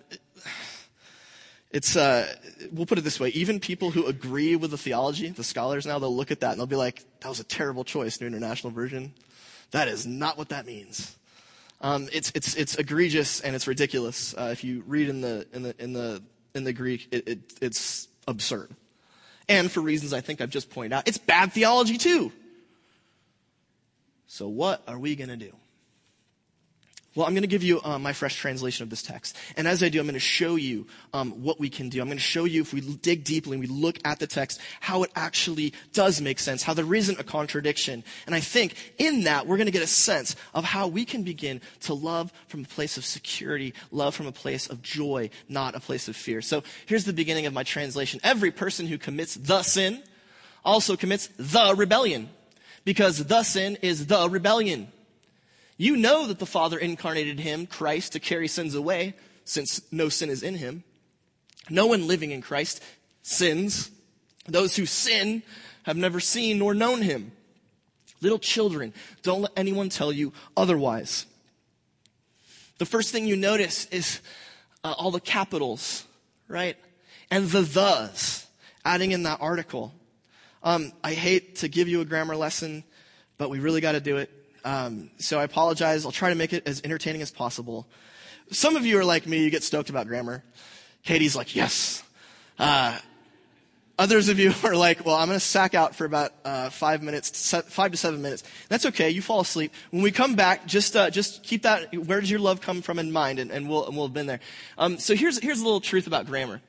it's, 1.72 1.96
uh, 1.96 2.34
we'll 2.72 2.86
put 2.86 2.98
it 2.98 3.02
this 3.02 3.20
way. 3.20 3.30
Even 3.30 3.60
people 3.60 3.92
who 3.92 4.06
agree 4.06 4.56
with 4.56 4.72
the 4.72 4.78
theology, 4.78 5.30
the 5.30 5.44
scholars 5.44 5.86
now, 5.86 6.00
they'll 6.00 6.16
look 6.16 6.32
at 6.32 6.42
that 6.42 6.52
and 6.52 6.60
they'll 6.60 6.68
be 6.68 6.76
like, 6.76 7.04
that 7.22 7.30
was 7.30 7.40
a 7.40 7.46
terrible 7.46 7.84
choice, 7.84 8.20
New 8.20 8.28
International 8.28 8.72
Version. 8.72 9.14
That 9.72 9.88
is 9.88 10.06
not 10.06 10.38
what 10.38 10.50
that 10.50 10.66
means. 10.66 11.18
Um, 11.80 12.10
it's, 12.14 12.32
it's, 12.36 12.56
it's 12.56 12.76
egregious 12.76 13.42
and 13.42 13.56
it's 13.56 13.68
ridiculous. 13.68 14.34
Uh, 14.38 14.50
if 14.52 14.64
you 14.64 14.84
read 14.86 15.10
in 15.10 15.22
the, 15.22 15.48
in 15.54 15.64
the, 15.64 15.76
in 15.80 15.94
the, 15.94 16.22
in 16.54 16.64
the 16.64 16.74
Greek, 16.74 17.08
it, 17.12 17.28
it, 17.28 17.40
it's 17.62 18.08
absurd. 18.28 18.70
And 19.50 19.72
for 19.72 19.82
reasons 19.82 20.14
I 20.14 20.22
think 20.22 20.42
I've 20.42 20.50
just 20.50 20.70
pointed 20.70 20.94
out, 20.94 21.08
it's 21.08 21.18
bad 21.18 21.52
theology 21.52 21.98
too. 21.98 22.32
So 24.28 24.48
what 24.48 24.82
are 24.88 24.98
we 24.98 25.16
going 25.16 25.30
to 25.30 25.38
do? 25.38 25.54
Well, 27.14 27.28
I'm 27.28 27.34
going 27.34 27.42
to 27.42 27.48
give 27.48 27.62
you 27.62 27.82
uh, 27.84 28.00
my 28.00 28.14
fresh 28.14 28.38
translation 28.38 28.84
of 28.84 28.90
this 28.90 29.04
text. 29.04 29.36
And 29.58 29.68
as 29.68 29.84
I 29.84 29.90
do, 29.90 30.00
I'm 30.00 30.06
going 30.06 30.14
to 30.14 30.20
show 30.20 30.56
you 30.56 30.88
um, 31.14 31.44
what 31.44 31.60
we 31.60 31.70
can 31.70 31.90
do. 31.90 32.00
I'm 32.00 32.08
going 32.08 32.18
to 32.18 32.24
show 32.24 32.46
you, 32.46 32.62
if 32.62 32.74
we 32.74 32.80
dig 32.80 33.26
deeply 33.26 33.58
and 33.58 33.60
we 33.60 33.68
look 33.68 33.98
at 34.06 34.20
the 34.20 34.28
text, 34.28 34.62
how 34.80 35.04
it 35.04 35.12
actually 35.14 35.74
does 35.92 36.22
make 36.22 36.40
sense, 36.40 36.64
how 36.64 36.74
there 36.74 36.96
isn't 36.96 37.20
a 37.20 37.24
contradiction. 37.26 38.06
And 38.26 38.34
I 38.34 38.40
think 38.40 38.76
in 38.98 39.26
that, 39.26 39.46
we're 39.46 39.58
going 39.58 39.66
to 39.66 39.74
get 39.74 39.84
a 39.84 39.88
sense 39.88 40.38
of 40.54 40.64
how 40.64 40.88
we 40.88 41.04
can 41.04 41.24
begin 41.24 41.60
to 41.82 41.94
love 41.94 42.32
from 42.48 42.62
a 42.62 42.68
place 42.68 42.96
of 42.96 43.04
security, 43.04 43.74
love 43.92 44.16
from 44.16 44.28
a 44.28 44.32
place 44.32 44.68
of 44.68 44.82
joy, 44.82 45.32
not 45.50 45.76
a 45.76 45.82
place 45.82 46.08
of 46.08 46.16
fear. 46.16 46.42
So 46.42 46.64
here's 46.86 47.04
the 47.04 47.12
beginning 47.12 47.46
of 47.46 47.52
my 47.52 47.64
translation. 47.64 48.22
Every 48.24 48.52
person 48.52 48.88
who 48.88 48.98
commits 48.98 49.36
the 49.36 49.64
sin 49.64 50.02
also 50.64 50.96
commits 50.96 51.28
the 51.38 51.76
rebellion, 51.76 52.30
because 52.86 53.26
the 53.26 53.44
sin 53.44 53.78
is 53.82 54.06
the 54.06 54.30
rebellion. 54.30 54.88
You 55.82 55.98
know 55.98 56.28
that 56.28 56.38
the 56.38 56.46
Father 56.46 56.78
incarnated 56.78 57.40
him, 57.40 57.66
Christ, 57.66 58.12
to 58.12 58.20
carry 58.20 58.48
sins 58.48 58.76
away, 58.76 59.16
since 59.46 59.82
no 59.92 60.10
sin 60.10 60.30
is 60.30 60.44
in 60.44 60.54
him. 60.54 60.84
No 61.72 61.88
one 61.88 62.06
living 62.06 62.30
in 62.30 62.44
Christ 62.44 62.84
sins. 63.24 63.90
Those 64.46 64.76
who 64.76 64.86
sin 64.86 65.42
have 65.82 65.98
never 65.98 66.20
seen 66.20 66.60
nor 66.60 66.76
known 66.76 67.02
him. 67.02 67.32
Little 68.22 68.38
children, 68.38 68.94
don't 69.24 69.42
let 69.42 69.54
anyone 69.58 69.90
tell 69.90 70.12
you 70.12 70.34
otherwise. 70.56 71.26
The 72.78 72.86
first 72.86 73.12
thing 73.12 73.26
you 73.26 73.36
notice 73.36 73.88
is 73.88 74.22
uh, 74.84 74.94
all 74.96 75.10
the 75.10 75.20
capitals, 75.20 76.06
right? 76.48 76.78
And 77.32 77.50
the 77.50 77.64
thes, 77.64 78.46
adding 78.86 79.14
in 79.14 79.24
that 79.24 79.42
article. 79.42 79.96
Um, 80.62 80.92
I 81.04 81.14
hate 81.14 81.56
to 81.56 81.68
give 81.68 81.88
you 81.88 82.02
a 82.02 82.06
grammar 82.06 82.36
lesson, 82.36 82.84
but 83.40 83.50
we 83.50 83.58
really 83.58 83.82
got 83.82 83.94
to 83.94 84.00
do 84.00 84.18
it. 84.18 84.30
Um, 84.64 85.10
so 85.18 85.40
I 85.40 85.44
apologize. 85.44 86.06
I'll 86.06 86.12
try 86.12 86.30
to 86.30 86.36
make 86.36 86.54
it 86.54 86.68
as 86.68 86.82
entertaining 86.84 87.22
as 87.22 87.32
possible. 87.32 87.88
Some 88.52 88.76
of 88.76 88.86
you 88.86 89.00
are 89.00 89.06
like 89.06 89.26
me, 89.26 89.44
you 89.44 89.50
get 89.50 89.64
stoked 89.64 89.90
about 89.90 90.08
grammar. 90.08 90.44
Katie's 91.04 91.36
like, 91.36 91.56
yes. 91.56 92.04
Uh, 92.60 93.00
others 93.98 94.30
of 94.30 94.40
you 94.40 94.54
are 94.64 94.76
like, 94.76 95.06
well, 95.06 95.16
I'm 95.16 95.28
going 95.28 95.40
to 95.40 95.46
sack 95.46 95.74
out 95.74 95.96
for 95.96 96.06
about 96.06 96.34
uh, 96.44 96.70
five 96.70 97.02
minutes, 97.02 97.54
five 97.70 97.92
to 97.92 97.98
seven 97.98 98.22
minutes. 98.22 98.44
That's 98.68 98.86
okay. 98.88 99.10
You 99.10 99.22
fall 99.22 99.42
asleep. 99.42 99.74
When 99.92 100.02
we 100.02 100.12
come 100.12 100.36
back, 100.36 100.66
just 100.66 100.96
uh, 100.96 101.10
just 101.10 101.44
keep 101.44 101.64
that. 101.64 101.96
Where 101.96 102.20
does 102.20 102.30
your 102.30 102.40
love 102.40 102.62
come 102.62 102.82
from 102.82 103.00
in 103.00 103.12
mind, 103.12 103.40
and, 103.40 103.52
and 103.52 103.70
we'll 103.70 103.86
and 103.86 103.96
we'll 103.96 104.08
have 104.08 104.14
been 104.14 104.28
there. 104.28 104.40
Um, 104.78 104.98
so 104.98 105.16
here's 105.16 105.40
here's 105.40 105.62
a 105.62 105.64
little 105.64 105.82
truth 105.82 106.08
about 106.08 106.26
grammar. 106.26 106.62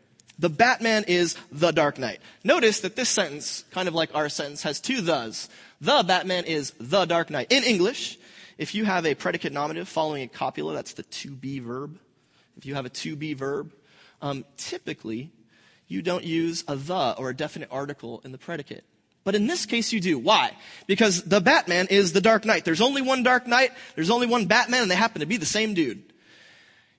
The 0.43 0.49
Batman 0.51 1.05
is 1.07 1.37
the 1.53 1.71
Dark 1.71 2.01
Knight. 2.01 2.19
Notice 2.43 2.81
that 2.81 2.97
this 2.97 3.09
sentence, 3.09 3.65
kind 3.71 3.87
of 3.87 3.95
like 3.95 4.13
our 4.13 4.29
sentence, 4.29 4.65
has 4.65 4.81
two 4.81 5.01
thes. 5.01 5.49
The 5.81 6.03
Batman 6.05 6.47
is 6.47 6.73
the 6.81 7.05
Dark 7.05 7.31
Knight. 7.31 7.53
In 7.53 7.63
English, 7.63 8.19
if 8.59 8.75
you 8.75 8.85
have 8.85 9.07
a 9.07 9.15
predicate 9.15 9.53
nominative 9.53 9.89
following 9.89 10.25
a 10.25 10.27
copula, 10.27 10.75
that's 10.75 10.95
the 10.95 11.05
to 11.05 11.31
be 11.31 11.61
verb. 11.61 11.97
If 12.57 12.67
you 12.67 12.75
have 12.75 12.87
a 12.87 12.89
to 12.89 13.15
be 13.15 13.35
verb, 13.35 13.73
um, 14.21 14.45
typically 14.57 15.31
you 15.87 16.03
don't 16.03 16.25
use 16.25 16.65
a 16.67 16.75
the 16.75 17.15
or 17.19 17.31
a 17.31 17.37
definite 17.37 17.69
article 17.71 18.21
in 18.25 18.33
the 18.33 18.39
predicate. 18.39 18.83
But 19.23 19.37
in 19.37 19.47
this 19.47 19.65
case, 19.65 19.93
you 19.93 20.01
do. 20.01 20.19
Why? 20.19 20.57
Because 20.89 21.23
the 21.23 21.41
Batman 21.41 21.87
is 21.89 22.15
the 22.15 22.21
Dark 22.21 22.45
Knight. 22.45 22.65
There's 22.65 22.81
only 22.81 23.01
one 23.01 23.23
Dark 23.23 23.47
Knight, 23.47 23.71
there's 23.95 24.11
only 24.11 24.27
one 24.27 24.47
Batman, 24.47 24.83
and 24.83 24.91
they 24.91 24.97
happen 24.97 25.21
to 25.21 25.27
be 25.27 25.37
the 25.37 25.47
same 25.47 25.73
dude. 25.73 26.03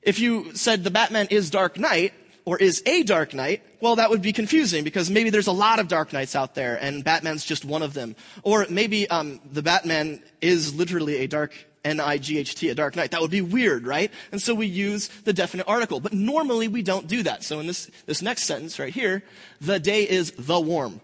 If 0.02 0.20
you 0.20 0.56
said 0.56 0.86
the 0.86 0.92
Batman 0.92 1.28
is 1.30 1.50
Dark 1.50 1.78
Knight, 1.78 2.14
or 2.46 2.58
is 2.58 2.84
a 2.86 3.04
Dark 3.04 3.34
Knight, 3.34 3.64
well, 3.80 3.96
that 3.96 4.10
would 4.10 4.22
be 4.22 4.34
confusing 4.34 4.84
because 4.84 5.10
maybe 5.10 5.30
there's 5.30 5.48
a 5.48 5.54
lot 5.54 5.80
of 5.80 5.88
Dark 5.88 6.14
Knights 6.14 6.36
out 6.36 6.56
there 6.56 6.78
and 6.82 7.04
Batman's 7.04 7.46
just 7.46 7.66
one 7.66 7.82
of 7.82 7.94
them. 7.94 8.16
Or 8.44 8.66
maybe 8.70 9.10
um, 9.10 9.40
the 9.52 9.62
Batman 9.62 10.22
is 10.42 10.74
literally 10.76 11.18
a 11.18 11.28
Dark 11.28 11.54
N-I-G-H-T, 11.86 12.70
a 12.70 12.76
Dark 12.76 12.96
Knight. 12.96 13.12
That 13.12 13.22
would 13.22 13.32
be 13.32 13.42
weird, 13.42 13.86
right? 13.86 14.12
And 14.32 14.42
so 14.42 14.56
we 14.56 14.68
use 14.68 15.10
the 15.26 15.34
definite 15.34 15.68
article. 15.68 16.00
But 16.00 16.14
normally 16.14 16.68
we 16.68 16.82
don't 16.82 17.08
do 17.08 17.24
that. 17.24 17.44
So 17.44 17.60
in 17.60 17.68
this, 17.68 17.90
this 18.06 18.22
next 18.22 18.44
sentence 18.44 18.80
right 18.80 18.94
here, 18.94 19.24
the 19.60 19.80
day 19.80 20.08
is 20.08 20.32
the 20.32 20.60
warm. 20.60 21.02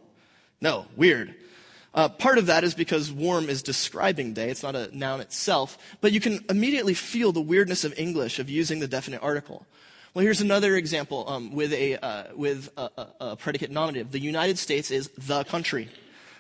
No, 0.62 0.86
weird. 0.96 1.36
Uh, 1.93 2.08
part 2.08 2.38
of 2.38 2.46
that 2.46 2.63
is 2.63 2.74
because 2.75 3.12
warm 3.12 3.50
is 3.50 3.63
describing 3.63 4.34
day. 4.34 4.50
It's 4.50 4.63
not 4.63 4.75
a 4.75 4.96
noun 4.96 5.22
itself. 5.22 5.77
But 6.01 6.12
you 6.12 6.19
can 6.19 6.43
immediately 6.50 6.93
feel 6.93 7.32
the 7.32 7.41
weirdness 7.41 7.84
of 7.84 7.97
English 7.97 8.39
of 8.39 8.49
using 8.49 8.80
the 8.80 8.88
definite 8.88 9.21
article. 9.23 9.65
Well, 10.13 10.24
here's 10.24 10.41
another 10.41 10.76
example 10.76 11.30
um, 11.30 11.54
with, 11.54 11.72
a, 11.72 11.98
uh, 11.98 12.24
with 12.36 12.69
a, 12.78 12.89
a, 12.98 13.08
a, 13.19 13.36
predicate 13.36 13.69
nominative. 13.69 14.12
The 14.12 14.19
United 14.19 14.58
States 14.58 14.89
is 14.89 15.10
the 15.10 15.43
country. 15.43 15.88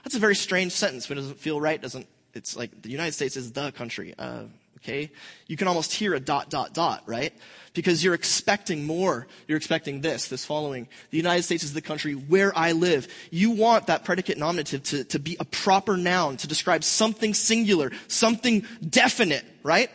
That's 0.03 0.15
a 0.15 0.19
very 0.19 0.35
strange 0.35 0.71
sentence. 0.71 1.07
But 1.07 1.17
it 1.17 1.21
doesn't 1.21 1.39
feel 1.39 1.61
right. 1.61 1.79
Doesn't 1.79 2.07
it's 2.33 2.55
like 2.55 2.81
the 2.81 2.89
United 2.89 3.13
States 3.13 3.35
is 3.35 3.51
the 3.51 3.71
country. 3.71 4.13
Uh, 4.17 4.43
okay, 4.77 5.11
you 5.47 5.57
can 5.57 5.67
almost 5.67 5.93
hear 5.93 6.13
a 6.13 6.19
dot 6.19 6.49
dot 6.49 6.73
dot, 6.73 7.03
right? 7.05 7.33
Because 7.73 8.03
you're 8.03 8.13
expecting 8.13 8.85
more. 8.85 9.27
You're 9.47 9.57
expecting 9.57 10.01
this, 10.01 10.27
this 10.27 10.45
following. 10.45 10.87
The 11.11 11.17
United 11.17 11.43
States 11.43 11.63
is 11.63 11.73
the 11.73 11.81
country 11.81 12.13
where 12.13 12.57
I 12.57 12.71
live. 12.71 13.07
You 13.29 13.51
want 13.51 13.87
that 13.87 14.03
predicate 14.05 14.37
nominative 14.37 14.83
to, 14.83 15.03
to 15.05 15.19
be 15.19 15.37
a 15.39 15.45
proper 15.45 15.97
noun, 15.97 16.37
to 16.37 16.47
describe 16.47 16.83
something 16.83 17.33
singular, 17.33 17.91
something 18.07 18.65
definite, 18.87 19.45
right? 19.63 19.89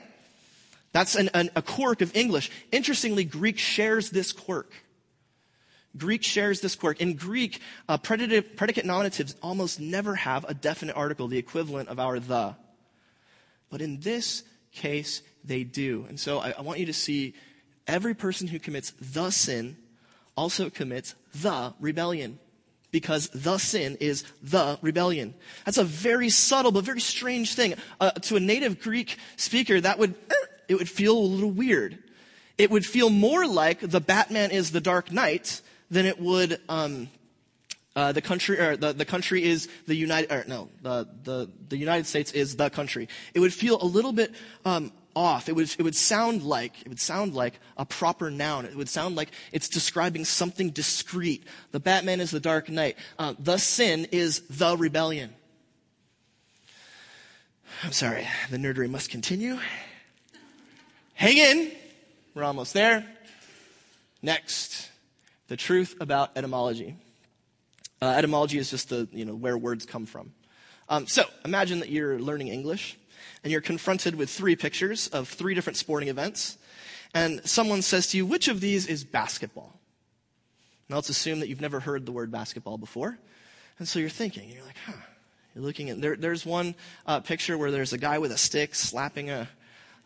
That's 0.94 1.16
an, 1.16 1.28
an, 1.34 1.50
a 1.56 1.60
quirk 1.60 2.02
of 2.02 2.14
English. 2.14 2.52
Interestingly, 2.70 3.24
Greek 3.24 3.58
shares 3.58 4.10
this 4.10 4.30
quirk. 4.30 4.72
Greek 5.96 6.22
shares 6.22 6.60
this 6.60 6.76
quirk. 6.76 7.00
In 7.00 7.14
Greek, 7.14 7.60
uh, 7.88 7.98
predicate, 7.98 8.56
predicate 8.56 8.84
nominatives 8.84 9.34
almost 9.42 9.80
never 9.80 10.14
have 10.14 10.44
a 10.48 10.54
definite 10.54 10.94
article, 10.94 11.26
the 11.26 11.36
equivalent 11.36 11.88
of 11.88 11.98
our 11.98 12.20
the. 12.20 12.54
But 13.70 13.82
in 13.82 13.98
this 14.00 14.44
case, 14.70 15.22
they 15.44 15.64
do. 15.64 16.06
And 16.08 16.18
so 16.18 16.38
I, 16.38 16.54
I 16.56 16.60
want 16.60 16.78
you 16.78 16.86
to 16.86 16.92
see 16.92 17.34
every 17.88 18.14
person 18.14 18.46
who 18.46 18.60
commits 18.60 18.92
the 19.00 19.30
sin 19.30 19.76
also 20.36 20.70
commits 20.70 21.16
the 21.34 21.74
rebellion 21.80 22.38
because 22.92 23.30
the 23.30 23.58
sin 23.58 23.96
is 23.98 24.22
the 24.44 24.78
rebellion. 24.80 25.34
That's 25.64 25.78
a 25.78 25.84
very 25.84 26.30
subtle 26.30 26.70
but 26.70 26.84
very 26.84 27.00
strange 27.00 27.54
thing. 27.54 27.74
Uh, 28.00 28.12
to 28.12 28.36
a 28.36 28.40
native 28.40 28.80
Greek 28.80 29.18
speaker, 29.36 29.80
that 29.80 29.98
would 29.98 30.14
it 30.68 30.76
would 30.76 30.88
feel 30.88 31.16
a 31.16 31.18
little 31.18 31.50
weird. 31.50 31.98
It 32.56 32.70
would 32.70 32.86
feel 32.86 33.10
more 33.10 33.46
like 33.46 33.80
the 33.80 34.00
Batman 34.00 34.50
is 34.50 34.70
the 34.70 34.80
Dark 34.80 35.10
Knight 35.10 35.60
than 35.90 36.06
it 36.06 36.20
would 36.20 36.60
um, 36.68 37.08
uh, 37.96 38.12
the 38.12 38.22
country 38.22 38.58
or 38.58 38.76
the, 38.76 38.92
the 38.92 39.04
country 39.04 39.44
is 39.44 39.68
the 39.86 39.94
United 39.94 40.32
or 40.32 40.44
no 40.48 40.68
the, 40.82 41.08
the 41.22 41.50
the 41.68 41.76
United 41.76 42.06
States 42.06 42.32
is 42.32 42.56
the 42.56 42.70
country. 42.70 43.08
It 43.34 43.40
would 43.40 43.54
feel 43.54 43.80
a 43.80 43.86
little 43.86 44.12
bit 44.12 44.34
um, 44.64 44.92
off. 45.14 45.48
It 45.48 45.54
would 45.54 45.74
it 45.78 45.82
would 45.82 45.94
sound 45.94 46.42
like 46.42 46.80
it 46.82 46.88
would 46.88 47.00
sound 47.00 47.34
like 47.34 47.60
a 47.76 47.84
proper 47.84 48.30
noun. 48.30 48.64
It 48.64 48.76
would 48.76 48.88
sound 48.88 49.16
like 49.16 49.30
it's 49.52 49.68
describing 49.68 50.24
something 50.24 50.70
discrete. 50.70 51.44
The 51.70 51.80
Batman 51.80 52.20
is 52.20 52.30
the 52.30 52.40
Dark 52.40 52.68
Knight. 52.68 52.96
Uh, 53.18 53.34
the 53.38 53.58
sin 53.58 54.08
is 54.10 54.40
the 54.50 54.76
rebellion. 54.76 55.34
I'm 57.82 57.92
sorry. 57.92 58.26
The 58.50 58.56
nerdery 58.56 58.88
must 58.88 59.10
continue. 59.10 59.58
Hang 61.14 61.38
in. 61.38 61.72
We're 62.34 62.42
almost 62.42 62.74
there. 62.74 63.06
Next, 64.20 64.90
the 65.46 65.56
truth 65.56 65.96
about 66.00 66.32
etymology. 66.36 66.96
Uh, 68.02 68.06
etymology 68.06 68.58
is 68.58 68.68
just 68.68 68.88
the, 68.88 69.08
you 69.12 69.24
know, 69.24 69.34
where 69.34 69.56
words 69.56 69.86
come 69.86 70.06
from. 70.06 70.32
Um, 70.88 71.06
so 71.06 71.24
imagine 71.44 71.78
that 71.78 71.88
you're 71.88 72.18
learning 72.18 72.48
English 72.48 72.98
and 73.44 73.52
you're 73.52 73.60
confronted 73.60 74.16
with 74.16 74.28
three 74.28 74.56
pictures 74.56 75.06
of 75.08 75.28
three 75.28 75.54
different 75.54 75.76
sporting 75.76 76.08
events. 76.08 76.58
And 77.14 77.40
someone 77.48 77.82
says 77.82 78.08
to 78.08 78.16
you, 78.16 78.26
which 78.26 78.48
of 78.48 78.60
these 78.60 78.88
is 78.88 79.04
basketball? 79.04 79.78
Now 80.88 80.96
let's 80.96 81.10
assume 81.10 81.40
that 81.40 81.48
you've 81.48 81.60
never 81.60 81.78
heard 81.78 82.06
the 82.06 82.12
word 82.12 82.32
basketball 82.32 82.76
before. 82.76 83.16
And 83.78 83.86
so 83.86 84.00
you're 84.00 84.08
thinking, 84.08 84.50
you're 84.50 84.64
like, 84.64 84.78
huh. 84.84 84.92
You're 85.54 85.64
looking 85.64 85.90
at, 85.90 86.00
there, 86.00 86.16
there's 86.16 86.44
one 86.44 86.74
uh, 87.06 87.20
picture 87.20 87.56
where 87.56 87.70
there's 87.70 87.92
a 87.92 87.98
guy 87.98 88.18
with 88.18 88.32
a 88.32 88.36
stick 88.36 88.74
slapping 88.74 89.30
a, 89.30 89.48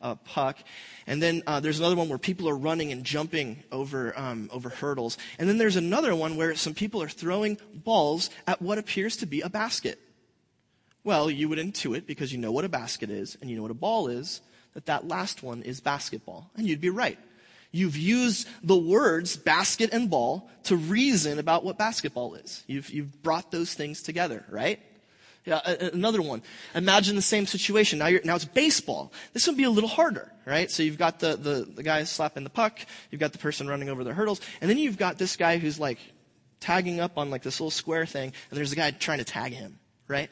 a 0.00 0.16
puck. 0.16 0.58
And 1.06 1.22
then 1.22 1.42
uh, 1.46 1.60
there's 1.60 1.78
another 1.78 1.96
one 1.96 2.08
where 2.08 2.18
people 2.18 2.48
are 2.48 2.56
running 2.56 2.92
and 2.92 3.04
jumping 3.04 3.62
over, 3.72 4.18
um, 4.18 4.48
over 4.52 4.68
hurdles. 4.68 5.18
And 5.38 5.48
then 5.48 5.58
there's 5.58 5.76
another 5.76 6.14
one 6.14 6.36
where 6.36 6.54
some 6.54 6.74
people 6.74 7.02
are 7.02 7.08
throwing 7.08 7.58
balls 7.74 8.30
at 8.46 8.60
what 8.62 8.78
appears 8.78 9.16
to 9.18 9.26
be 9.26 9.40
a 9.40 9.48
basket. 9.48 9.98
Well, 11.04 11.30
you 11.30 11.48
would 11.48 11.58
intuit, 11.58 12.06
because 12.06 12.32
you 12.32 12.38
know 12.38 12.52
what 12.52 12.64
a 12.64 12.68
basket 12.68 13.10
is 13.10 13.36
and 13.40 13.48
you 13.48 13.56
know 13.56 13.62
what 13.62 13.70
a 13.70 13.74
ball 13.74 14.08
is, 14.08 14.40
that 14.74 14.86
that 14.86 15.08
last 15.08 15.42
one 15.42 15.62
is 15.62 15.80
basketball. 15.80 16.50
And 16.56 16.66
you'd 16.66 16.80
be 16.80 16.90
right. 16.90 17.18
You've 17.70 17.96
used 17.96 18.48
the 18.62 18.76
words 18.76 19.36
basket 19.36 19.90
and 19.92 20.08
ball 20.08 20.50
to 20.64 20.76
reason 20.76 21.38
about 21.38 21.64
what 21.64 21.78
basketball 21.78 22.34
is. 22.34 22.64
You've, 22.66 22.90
you've 22.90 23.22
brought 23.22 23.50
those 23.50 23.74
things 23.74 24.02
together, 24.02 24.44
right? 24.50 24.80
Yeah, 25.48 25.60
another 25.94 26.20
one. 26.20 26.42
Imagine 26.74 27.16
the 27.16 27.22
same 27.22 27.46
situation. 27.46 27.98
Now, 27.98 28.10
now 28.22 28.36
it's 28.36 28.44
baseball. 28.44 29.14
This 29.32 29.46
would 29.46 29.56
be 29.56 29.64
a 29.64 29.70
little 29.70 29.88
harder, 29.88 30.30
right? 30.44 30.70
So 30.70 30.82
you've 30.82 30.98
got 30.98 31.20
the, 31.20 31.36
the, 31.36 31.66
the 31.74 31.82
guy 31.82 32.04
slapping 32.04 32.44
the 32.44 32.50
puck, 32.50 32.80
you've 33.10 33.20
got 33.20 33.32
the 33.32 33.38
person 33.38 33.66
running 33.66 33.88
over 33.88 34.04
the 34.04 34.12
hurdles, 34.12 34.42
and 34.60 34.68
then 34.68 34.76
you've 34.76 34.98
got 34.98 35.16
this 35.16 35.36
guy 35.36 35.56
who's 35.56 35.80
like 35.80 36.00
tagging 36.60 37.00
up 37.00 37.16
on 37.16 37.30
like 37.30 37.42
this 37.42 37.60
little 37.60 37.70
square 37.70 38.04
thing, 38.04 38.34
and 38.50 38.58
there's 38.58 38.72
a 38.72 38.76
guy 38.76 38.90
trying 38.90 39.18
to 39.18 39.24
tag 39.24 39.54
him, 39.54 39.78
right? 40.06 40.28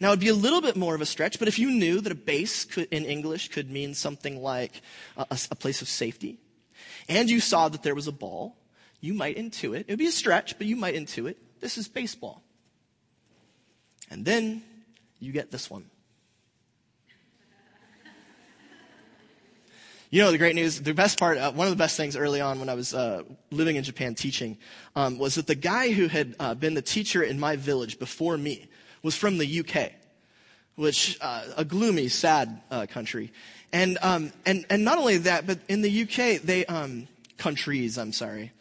Now, 0.00 0.08
it'd 0.08 0.18
be 0.18 0.26
a 0.26 0.34
little 0.34 0.60
bit 0.60 0.74
more 0.74 0.96
of 0.96 1.00
a 1.00 1.06
stretch, 1.06 1.38
but 1.38 1.46
if 1.46 1.60
you 1.60 1.70
knew 1.70 2.00
that 2.00 2.10
a 2.10 2.16
base 2.16 2.64
could, 2.64 2.88
in 2.90 3.04
English 3.04 3.50
could 3.50 3.70
mean 3.70 3.94
something 3.94 4.42
like 4.42 4.82
a, 5.16 5.38
a 5.52 5.54
place 5.54 5.82
of 5.82 5.88
safety, 5.88 6.40
and 7.08 7.30
you 7.30 7.38
saw 7.38 7.68
that 7.68 7.84
there 7.84 7.94
was 7.94 8.08
a 8.08 8.12
ball, 8.12 8.56
you 9.00 9.14
might 9.14 9.36
intuit, 9.36 9.82
it 9.82 9.90
would 9.90 10.00
be 10.00 10.06
a 10.06 10.10
stretch, 10.10 10.58
but 10.58 10.66
you 10.66 10.74
might 10.74 10.96
intuit, 10.96 11.36
this 11.60 11.78
is 11.78 11.86
baseball. 11.86 12.41
And 14.10 14.24
then 14.24 14.62
you 15.20 15.32
get 15.32 15.50
this 15.50 15.70
one. 15.70 15.84
You 20.10 20.20
know, 20.20 20.30
the 20.30 20.36
great 20.36 20.54
news, 20.54 20.78
the 20.78 20.92
best 20.92 21.18
part, 21.18 21.38
uh, 21.38 21.52
one 21.52 21.66
of 21.66 21.70
the 21.70 21.78
best 21.78 21.96
things 21.96 22.16
early 22.16 22.42
on 22.42 22.60
when 22.60 22.68
I 22.68 22.74
was 22.74 22.92
uh, 22.92 23.22
living 23.50 23.76
in 23.76 23.82
Japan 23.82 24.14
teaching 24.14 24.58
um, 24.94 25.16
was 25.16 25.36
that 25.36 25.46
the 25.46 25.54
guy 25.54 25.90
who 25.90 26.06
had 26.06 26.36
uh, 26.38 26.54
been 26.54 26.74
the 26.74 26.82
teacher 26.82 27.22
in 27.22 27.40
my 27.40 27.56
village 27.56 27.98
before 27.98 28.36
me 28.36 28.68
was 29.02 29.16
from 29.16 29.38
the 29.38 29.60
UK, 29.60 29.92
which, 30.74 31.16
uh, 31.22 31.44
a 31.56 31.64
gloomy, 31.64 32.08
sad 32.08 32.60
uh, 32.70 32.84
country. 32.90 33.32
And, 33.72 33.96
um, 34.02 34.34
and, 34.44 34.66
and 34.68 34.84
not 34.84 34.98
only 34.98 35.16
that, 35.16 35.46
but 35.46 35.60
in 35.66 35.80
the 35.80 36.02
UK, 36.02 36.42
they, 36.42 36.66
um, 36.66 37.08
countries, 37.38 37.96
I'm 37.96 38.12
sorry. 38.12 38.52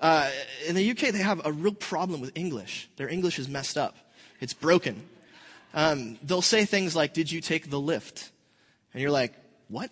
Uh, 0.00 0.30
in 0.68 0.74
the 0.74 0.90
UK, 0.90 1.12
they 1.12 1.22
have 1.22 1.40
a 1.46 1.52
real 1.52 1.72
problem 1.72 2.20
with 2.20 2.32
English. 2.36 2.90
Their 2.96 3.08
English 3.08 3.38
is 3.38 3.48
messed 3.48 3.78
up. 3.78 3.96
It's 4.40 4.54
broken. 4.54 5.02
Um, 5.74 6.18
they'll 6.22 6.42
say 6.42 6.64
things 6.64 6.96
like, 6.96 7.14
Did 7.14 7.30
you 7.30 7.40
take 7.40 7.70
the 7.70 7.80
lift? 7.80 8.30
And 8.92 9.02
you're 9.02 9.10
like, 9.10 9.34
What? 9.68 9.90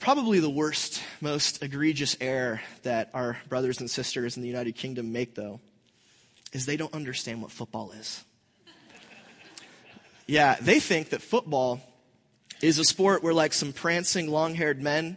Probably 0.00 0.40
the 0.40 0.50
worst, 0.50 1.02
most 1.20 1.62
egregious 1.62 2.16
error 2.20 2.60
that 2.82 3.10
our 3.14 3.38
brothers 3.48 3.80
and 3.80 3.90
sisters 3.90 4.36
in 4.36 4.42
the 4.42 4.48
United 4.48 4.74
Kingdom 4.74 5.12
make, 5.12 5.34
though, 5.34 5.60
is 6.52 6.66
they 6.66 6.76
don't 6.76 6.92
understand 6.92 7.40
what 7.40 7.50
football 7.50 7.92
is. 7.92 8.22
Yeah, 10.26 10.56
they 10.60 10.80
think 10.80 11.10
that 11.10 11.22
football 11.22 11.80
is 12.62 12.78
a 12.78 12.84
sport 12.84 13.22
where, 13.22 13.34
like, 13.34 13.52
some 13.52 13.72
prancing, 13.72 14.30
long 14.30 14.54
haired 14.54 14.82
men 14.82 15.16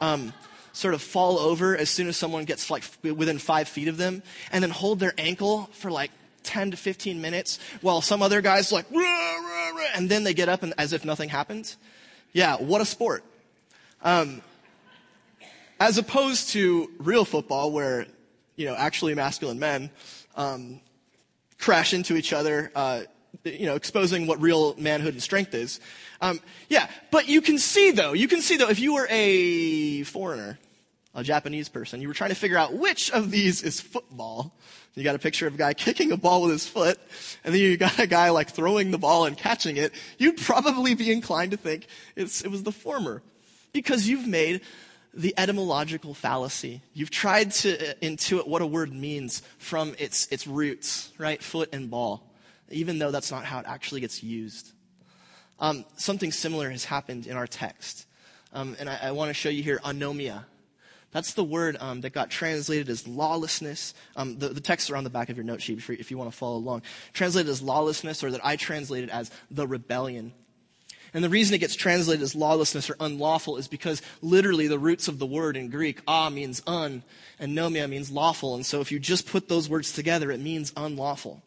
um, 0.00 0.32
sort 0.72 0.94
of 0.94 1.02
fall 1.02 1.38
over 1.38 1.76
as 1.76 1.90
soon 1.90 2.08
as 2.08 2.16
someone 2.16 2.44
gets, 2.44 2.70
like, 2.70 2.82
within 3.02 3.38
five 3.38 3.68
feet 3.68 3.88
of 3.88 3.96
them 3.96 4.22
and 4.50 4.62
then 4.62 4.70
hold 4.70 4.98
their 4.98 5.14
ankle 5.16 5.68
for, 5.74 5.90
like, 5.90 6.10
10 6.42 6.72
to 6.72 6.76
15 6.76 7.20
minutes 7.20 7.58
while 7.80 8.00
some 8.00 8.22
other 8.22 8.40
guy's 8.40 8.72
like, 8.72 8.86
rah, 8.90 9.00
rah, 9.00 9.70
rah, 9.70 9.86
and 9.94 10.08
then 10.08 10.24
they 10.24 10.34
get 10.34 10.48
up 10.48 10.62
and, 10.62 10.74
as 10.78 10.92
if 10.92 11.04
nothing 11.04 11.28
happened. 11.28 11.76
Yeah, 12.32 12.56
what 12.56 12.80
a 12.80 12.84
sport. 12.84 13.24
Um, 14.02 14.42
as 15.80 15.98
opposed 15.98 16.50
to 16.50 16.90
real 16.98 17.24
football, 17.24 17.72
where 17.72 18.06
you 18.56 18.66
know 18.66 18.74
actually 18.74 19.14
masculine 19.14 19.58
men 19.58 19.90
um, 20.36 20.80
crash 21.58 21.94
into 21.94 22.16
each 22.16 22.32
other, 22.32 22.70
uh, 22.74 23.02
you 23.44 23.66
know, 23.66 23.74
exposing 23.74 24.26
what 24.26 24.40
real 24.40 24.74
manhood 24.76 25.14
and 25.14 25.22
strength 25.22 25.54
is. 25.54 25.80
Um, 26.20 26.40
yeah, 26.68 26.88
but 27.10 27.28
you 27.28 27.40
can 27.40 27.58
see 27.58 27.90
though, 27.90 28.12
you 28.12 28.28
can 28.28 28.40
see 28.40 28.56
though, 28.56 28.68
if 28.68 28.80
you 28.80 28.94
were 28.94 29.06
a 29.10 30.02
foreigner, 30.04 30.58
a 31.14 31.22
Japanese 31.22 31.68
person, 31.68 32.00
you 32.00 32.08
were 32.08 32.14
trying 32.14 32.30
to 32.30 32.36
figure 32.36 32.58
out 32.58 32.74
which 32.74 33.10
of 33.10 33.30
these 33.30 33.62
is 33.62 33.80
football. 33.80 34.54
You 34.98 35.04
got 35.04 35.14
a 35.14 35.18
picture 35.20 35.46
of 35.46 35.54
a 35.54 35.58
guy 35.58 35.74
kicking 35.86 36.12
a 36.12 36.16
ball 36.16 36.42
with 36.42 36.52
his 36.52 36.66
foot, 36.66 36.98
and 37.44 37.54
then 37.54 37.60
you 37.60 37.76
got 37.76 37.98
a 37.98 38.06
guy 38.06 38.30
like 38.30 38.50
throwing 38.50 38.90
the 38.90 38.98
ball 38.98 39.26
and 39.26 39.36
catching 39.36 39.76
it. 39.76 39.92
You'd 40.18 40.38
probably 40.38 40.94
be 40.94 41.12
inclined 41.12 41.52
to 41.52 41.56
think 41.56 41.86
it 42.16 42.24
was 42.24 42.62
the 42.62 42.72
former 42.72 43.22
because 43.72 44.08
you've 44.08 44.26
made 44.26 44.60
the 45.14 45.34
etymological 45.36 46.14
fallacy. 46.14 46.82
You've 46.94 47.10
tried 47.10 47.52
to 47.52 47.90
uh, 47.90 47.94
intuit 48.02 48.46
what 48.46 48.62
a 48.62 48.66
word 48.66 48.92
means 48.92 49.42
from 49.58 49.94
its, 49.98 50.26
its 50.28 50.46
roots, 50.46 51.12
right? 51.18 51.42
Foot 51.42 51.70
and 51.72 51.90
ball, 51.90 52.30
even 52.70 52.98
though 52.98 53.10
that's 53.10 53.30
not 53.30 53.44
how 53.44 53.60
it 53.60 53.66
actually 53.66 54.00
gets 54.00 54.22
used. 54.22 54.72
Um, 55.60 55.84
something 55.96 56.30
similar 56.30 56.70
has 56.70 56.84
happened 56.84 57.26
in 57.26 57.36
our 57.36 57.46
text. 57.46 58.06
Um, 58.52 58.76
and 58.78 58.88
I, 58.88 58.98
I 59.04 59.10
want 59.12 59.30
to 59.30 59.34
show 59.34 59.48
you 59.48 59.62
here 59.62 59.80
anomia. 59.84 60.44
That's 61.10 61.32
the 61.32 61.44
word 61.44 61.76
um, 61.80 62.02
that 62.02 62.10
got 62.10 62.30
translated 62.30 62.88
as 62.90 63.08
lawlessness. 63.08 63.94
Um, 64.14 64.38
the, 64.38 64.48
the, 64.48 64.60
texts 64.60 64.90
are 64.90 64.96
on 64.96 65.04
the 65.04 65.10
back 65.10 65.30
of 65.30 65.36
your 65.36 65.44
note 65.44 65.62
sheet 65.62 65.78
if 65.78 65.88
you, 65.88 65.96
if 65.98 66.10
you 66.10 66.18
want 66.18 66.30
to 66.30 66.36
follow 66.36 66.56
along. 66.56 66.82
Translated 67.14 67.50
as 67.50 67.62
lawlessness, 67.62 68.22
or 68.22 68.30
that 68.30 68.44
I 68.44 68.56
translated 68.56 69.08
as 69.08 69.30
the 69.50 69.66
rebellion. 69.66 70.32
And 71.14 71.24
the 71.24 71.30
reason 71.30 71.54
it 71.54 71.58
gets 71.58 71.74
translated 71.74 72.22
as 72.22 72.34
lawlessness 72.34 72.90
or 72.90 72.96
unlawful 73.00 73.56
is 73.56 73.68
because 73.68 74.02
literally 74.20 74.68
the 74.68 74.78
roots 74.78 75.08
of 75.08 75.18
the 75.18 75.26
word 75.26 75.56
in 75.56 75.70
Greek, 75.70 76.00
ah 76.06 76.28
means 76.28 76.62
un, 76.66 77.02
and 77.38 77.56
nomia 77.56 77.88
means 77.88 78.10
lawful. 78.10 78.54
And 78.54 78.66
so 78.66 78.82
if 78.82 78.92
you 78.92 78.98
just 78.98 79.26
put 79.26 79.48
those 79.48 79.68
words 79.68 79.92
together, 79.92 80.30
it 80.30 80.40
means 80.40 80.72
unlawful. 80.76 81.42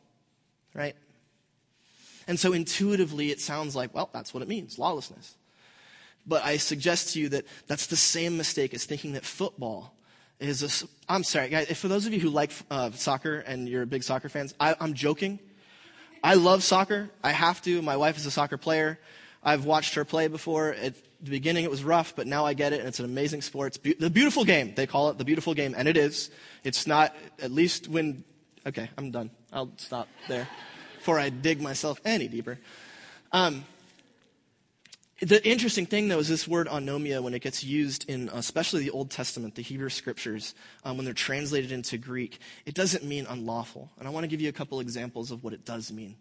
Right? 0.73 0.95
And 2.27 2.39
so 2.39 2.53
intuitively 2.53 3.29
it 3.29 3.39
sounds 3.39 3.75
like, 3.75 3.93
well, 3.93 4.09
that's 4.11 4.33
what 4.33 4.41
it 4.41 4.49
means, 4.49 4.79
lawlessness. 4.79 5.35
But 6.25 6.45
I 6.45 6.57
suggest 6.57 7.13
to 7.13 7.19
you 7.19 7.29
that 7.29 7.45
that's 7.67 7.87
the 7.87 7.95
same 7.95 8.37
mistake 8.37 8.73
as 8.73 8.85
thinking 8.85 9.13
that 9.13 9.25
football 9.25 9.95
is 10.39 10.83
a. 10.83 10.87
I'm 11.11 11.23
sorry, 11.23 11.49
guys, 11.49 11.77
for 11.77 11.87
those 11.87 12.05
of 12.05 12.13
you 12.13 12.19
who 12.19 12.29
like 12.29 12.51
uh, 12.69 12.91
soccer 12.91 13.39
and 13.39 13.67
you're 13.67 13.85
big 13.85 14.03
soccer 14.03 14.29
fans, 14.29 14.53
I, 14.59 14.75
I'm 14.79 14.93
joking. 14.93 15.39
I 16.23 16.35
love 16.35 16.63
soccer. 16.63 17.09
I 17.23 17.31
have 17.31 17.61
to. 17.63 17.81
My 17.81 17.97
wife 17.97 18.17
is 18.17 18.25
a 18.25 18.31
soccer 18.31 18.57
player. 18.57 18.99
I've 19.43 19.65
watched 19.65 19.95
her 19.95 20.05
play 20.05 20.27
before. 20.27 20.73
At 20.73 20.93
the 21.21 21.31
beginning, 21.31 21.63
it 21.63 21.71
was 21.71 21.83
rough, 21.83 22.15
but 22.15 22.27
now 22.27 22.45
I 22.45 22.53
get 22.53 22.73
it, 22.73 22.79
and 22.79 22.87
it's 22.87 22.99
an 22.99 23.05
amazing 23.05 23.41
sport. 23.41 23.67
It's 23.67 23.77
be- 23.77 23.93
the 23.93 24.09
beautiful 24.09 24.45
game. 24.45 24.73
They 24.75 24.85
call 24.85 25.09
it 25.09 25.17
the 25.17 25.25
beautiful 25.25 25.53
game, 25.53 25.73
and 25.75 25.87
it 25.87 25.97
is. 25.97 26.29
It's 26.63 26.85
not, 26.85 27.15
at 27.41 27.51
least 27.51 27.87
when. 27.87 28.23
Okay, 28.65 28.89
I'm 28.97 29.09
done. 29.09 29.31
I'll 29.51 29.71
stop 29.77 30.07
there 30.27 30.47
before 30.97 31.17
I 31.17 31.29
dig 31.29 31.59
myself 31.59 31.99
any 32.05 32.27
deeper. 32.27 32.59
Um, 33.31 33.65
the 35.21 35.47
interesting 35.47 35.85
thing, 35.85 36.07
though, 36.07 36.19
is 36.19 36.27
this 36.27 36.47
word 36.47 36.67
anomia, 36.67 37.21
when 37.21 37.33
it 37.33 37.41
gets 37.41 37.63
used 37.63 38.09
in 38.09 38.29
especially 38.33 38.83
the 38.83 38.89
Old 38.89 39.11
Testament, 39.11 39.55
the 39.55 39.61
Hebrew 39.61 39.89
scriptures, 39.89 40.55
um, 40.83 40.97
when 40.97 41.05
they're 41.05 41.13
translated 41.13 41.71
into 41.71 41.97
Greek, 41.97 42.39
it 42.65 42.73
doesn't 42.73 43.03
mean 43.03 43.27
unlawful. 43.29 43.91
And 43.99 44.07
I 44.07 44.11
want 44.11 44.23
to 44.23 44.27
give 44.27 44.41
you 44.41 44.49
a 44.49 44.53
couple 44.53 44.79
examples 44.79 45.29
of 45.29 45.43
what 45.43 45.53
it 45.53 45.63
does 45.63 45.91
mean. 45.91 46.15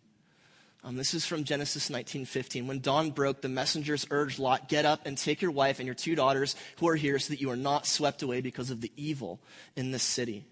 Um, 0.84 0.96
this 0.96 1.14
is 1.14 1.26
from 1.26 1.44
Genesis 1.44 1.90
19:15. 1.90 2.66
When 2.66 2.80
dawn 2.80 3.10
broke, 3.10 3.42
the 3.42 3.48
messengers 3.48 4.06
urged 4.10 4.38
Lot, 4.38 4.68
"Get 4.68 4.84
up 4.84 5.06
and 5.06 5.16
take 5.16 5.42
your 5.42 5.50
wife 5.50 5.78
and 5.78 5.86
your 5.86 5.94
two 5.94 6.14
daughters 6.14 6.54
who 6.76 6.88
are 6.88 6.96
here, 6.96 7.18
so 7.18 7.32
that 7.32 7.40
you 7.40 7.50
are 7.50 7.56
not 7.56 7.86
swept 7.86 8.22
away 8.22 8.40
because 8.40 8.70
of 8.70 8.80
the 8.80 8.92
evil 8.96 9.40
in 9.76 9.90
this 9.90 10.02
city." 10.02 10.46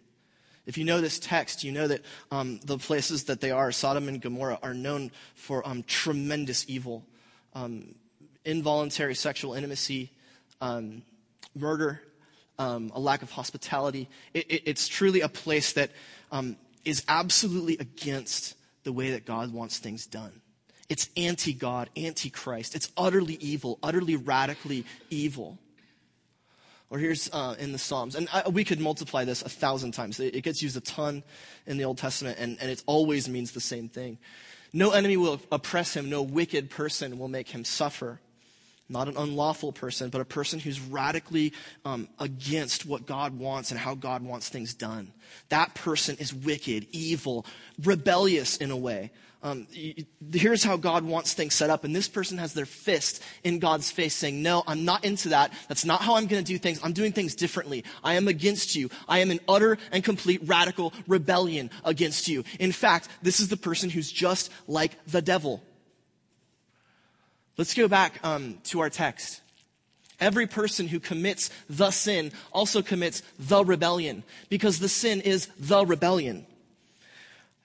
If 0.66 0.76
you 0.76 0.84
know 0.84 1.00
this 1.00 1.18
text, 1.18 1.64
you 1.64 1.72
know 1.72 1.88
that 1.88 2.02
um, 2.30 2.60
the 2.62 2.76
places 2.76 3.24
that 3.24 3.40
they 3.40 3.50
are, 3.50 3.72
Sodom 3.72 4.06
and 4.06 4.20
Gomorrah, 4.20 4.58
are 4.62 4.74
known 4.74 5.12
for 5.34 5.66
um, 5.66 5.82
tremendous 5.82 6.66
evil, 6.68 7.06
um, 7.54 7.94
involuntary 8.48 9.14
sexual 9.14 9.54
intimacy, 9.54 10.10
um, 10.60 11.02
murder, 11.54 12.00
um, 12.58 12.90
a 12.94 13.00
lack 13.00 13.22
of 13.22 13.30
hospitality. 13.30 14.08
It, 14.34 14.50
it, 14.50 14.62
it's 14.66 14.88
truly 14.88 15.20
a 15.20 15.28
place 15.28 15.74
that 15.74 15.90
um, 16.32 16.56
is 16.84 17.04
absolutely 17.08 17.76
against 17.78 18.56
the 18.84 18.92
way 18.92 19.12
that 19.12 19.26
God 19.26 19.52
wants 19.52 19.78
things 19.78 20.06
done. 20.06 20.40
It's 20.88 21.10
anti 21.16 21.52
God, 21.52 21.90
anti 21.96 22.30
Christ. 22.30 22.74
It's 22.74 22.90
utterly 22.96 23.34
evil, 23.34 23.78
utterly 23.82 24.16
radically 24.16 24.86
evil. 25.10 25.58
Or 26.90 26.98
here's 26.98 27.28
uh, 27.30 27.54
in 27.58 27.72
the 27.72 27.78
Psalms, 27.78 28.14
and 28.14 28.30
I, 28.32 28.48
we 28.48 28.64
could 28.64 28.80
multiply 28.80 29.26
this 29.26 29.42
a 29.42 29.48
thousand 29.50 29.92
times. 29.92 30.18
It, 30.18 30.34
it, 30.34 30.40
gets 30.40 30.62
used 30.62 30.74
a 30.74 30.80
ton 30.80 31.22
in 31.66 31.76
the 31.76 31.84
Old 31.84 31.98
Testament, 31.98 32.38
and, 32.40 32.56
and 32.62 32.70
it 32.70 32.82
always 32.86 33.28
means 33.28 33.52
the 33.52 33.60
same 33.60 33.90
thing. 33.90 34.16
No 34.72 34.92
enemy 34.92 35.18
will 35.18 35.38
oppress 35.52 35.94
him, 35.94 36.08
no 36.08 36.22
wicked 36.22 36.70
person 36.70 37.18
will 37.18 37.28
make 37.28 37.50
him 37.50 37.62
suffer 37.62 38.20
not 38.88 39.08
an 39.08 39.16
unlawful 39.16 39.72
person, 39.72 40.08
but 40.08 40.20
a 40.20 40.24
person 40.24 40.58
who's 40.58 40.80
radically 40.80 41.52
um, 41.84 42.08
against 42.18 42.86
what 42.86 43.06
God 43.06 43.38
wants 43.38 43.70
and 43.70 43.78
how 43.78 43.94
God 43.94 44.22
wants 44.22 44.48
things 44.48 44.74
done. 44.74 45.12
That 45.50 45.74
person 45.74 46.16
is 46.18 46.32
wicked, 46.32 46.86
evil, 46.92 47.44
rebellious 47.82 48.56
in 48.56 48.70
a 48.70 48.76
way. 48.76 49.10
Um, 49.40 49.68
here's 50.32 50.64
how 50.64 50.76
God 50.76 51.04
wants 51.04 51.32
things 51.32 51.54
set 51.54 51.70
up, 51.70 51.84
and 51.84 51.94
this 51.94 52.08
person 52.08 52.38
has 52.38 52.54
their 52.54 52.66
fist 52.66 53.22
in 53.44 53.60
God's 53.60 53.88
face 53.88 54.14
saying, 54.14 54.42
No, 54.42 54.64
I'm 54.66 54.84
not 54.84 55.04
into 55.04 55.28
that. 55.28 55.52
That's 55.68 55.84
not 55.84 56.00
how 56.00 56.16
I'm 56.16 56.26
going 56.26 56.42
to 56.42 56.52
do 56.52 56.58
things. 56.58 56.80
I'm 56.82 56.92
doing 56.92 57.12
things 57.12 57.36
differently. 57.36 57.84
I 58.02 58.14
am 58.14 58.26
against 58.26 58.74
you. 58.74 58.90
I 59.06 59.20
am 59.20 59.30
in 59.30 59.38
utter 59.48 59.78
and 59.92 60.02
complete 60.02 60.40
radical 60.44 60.92
rebellion 61.06 61.70
against 61.84 62.26
you. 62.26 62.42
In 62.58 62.72
fact, 62.72 63.08
this 63.22 63.38
is 63.38 63.48
the 63.48 63.56
person 63.56 63.90
who's 63.90 64.10
just 64.10 64.50
like 64.66 64.92
the 65.06 65.22
devil. 65.22 65.62
Let's 67.58 67.74
go 67.74 67.88
back 67.88 68.20
um, 68.22 68.58
to 68.64 68.80
our 68.80 68.88
text. 68.88 69.42
Every 70.20 70.46
person 70.46 70.86
who 70.86 71.00
commits 71.00 71.50
the 71.68 71.90
sin 71.90 72.32
also 72.52 72.82
commits 72.82 73.22
the 73.38 73.64
rebellion 73.64 74.22
because 74.48 74.78
the 74.78 74.88
sin 74.88 75.20
is 75.20 75.48
the 75.58 75.84
rebellion. 75.84 76.46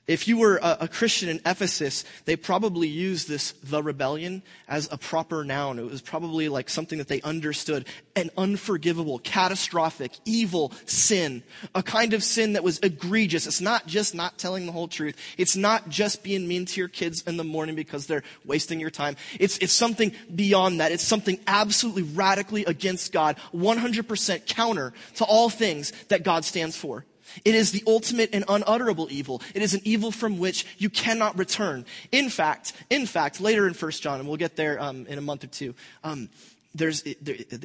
If 0.05 0.27
you 0.27 0.37
were 0.37 0.57
a, 0.57 0.79
a, 0.81 0.87
Christian 0.89 1.29
in 1.29 1.39
Ephesus, 1.45 2.03
they 2.25 2.35
probably 2.35 2.89
used 2.89 3.29
this, 3.29 3.53
the 3.63 3.81
rebellion, 3.81 4.43
as 4.67 4.89
a 4.91 4.97
proper 4.97 5.45
noun. 5.45 5.79
It 5.79 5.85
was 5.85 6.01
probably 6.01 6.49
like 6.49 6.69
something 6.69 6.97
that 6.97 7.07
they 7.07 7.21
understood. 7.21 7.87
An 8.17 8.29
unforgivable, 8.37 9.19
catastrophic, 9.19 10.11
evil 10.25 10.73
sin. 10.85 11.41
A 11.73 11.81
kind 11.81 12.13
of 12.13 12.21
sin 12.21 12.53
that 12.53 12.65
was 12.65 12.79
egregious. 12.79 13.47
It's 13.47 13.61
not 13.61 13.87
just 13.87 14.13
not 14.13 14.37
telling 14.37 14.65
the 14.65 14.73
whole 14.73 14.89
truth. 14.89 15.15
It's 15.37 15.55
not 15.55 15.87
just 15.87 16.21
being 16.21 16.49
mean 16.49 16.65
to 16.65 16.81
your 16.81 16.89
kids 16.89 17.21
in 17.21 17.37
the 17.37 17.45
morning 17.45 17.75
because 17.75 18.05
they're 18.05 18.23
wasting 18.43 18.81
your 18.81 18.89
time. 18.89 19.15
It's, 19.39 19.57
it's 19.59 19.71
something 19.71 20.11
beyond 20.35 20.81
that. 20.81 20.91
It's 20.91 21.01
something 21.01 21.39
absolutely 21.47 22.03
radically 22.03 22.65
against 22.65 23.13
God. 23.13 23.37
100% 23.53 24.47
counter 24.47 24.91
to 25.15 25.23
all 25.23 25.49
things 25.49 25.93
that 26.09 26.23
God 26.23 26.43
stands 26.43 26.75
for. 26.75 27.05
It 27.45 27.55
is 27.55 27.71
the 27.71 27.83
ultimate 27.87 28.29
and 28.33 28.43
unutterable 28.47 29.07
evil. 29.11 29.41
It 29.53 29.61
is 29.61 29.73
an 29.73 29.81
evil 29.83 30.11
from 30.11 30.37
which 30.37 30.65
you 30.77 30.89
cannot 30.89 31.37
return. 31.37 31.85
In 32.11 32.29
fact, 32.29 32.73
in 32.89 33.05
fact, 33.05 33.41
later 33.41 33.67
in 33.67 33.73
1 33.73 33.91
John, 33.91 34.19
and 34.19 34.27
we'll 34.27 34.37
get 34.37 34.55
there 34.55 34.81
um, 34.81 35.05
in 35.07 35.17
a 35.17 35.21
month 35.21 35.43
or 35.43 35.47
two, 35.47 35.75
um, 36.03 36.29
there's, 36.75 37.03
it, 37.03 37.17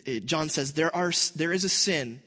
it, 0.07 0.27
John 0.27 0.49
says 0.49 0.73
there, 0.73 0.95
are, 0.95 1.13
there 1.37 1.53
is 1.53 1.65
a 1.65 1.69
sin 1.69 2.21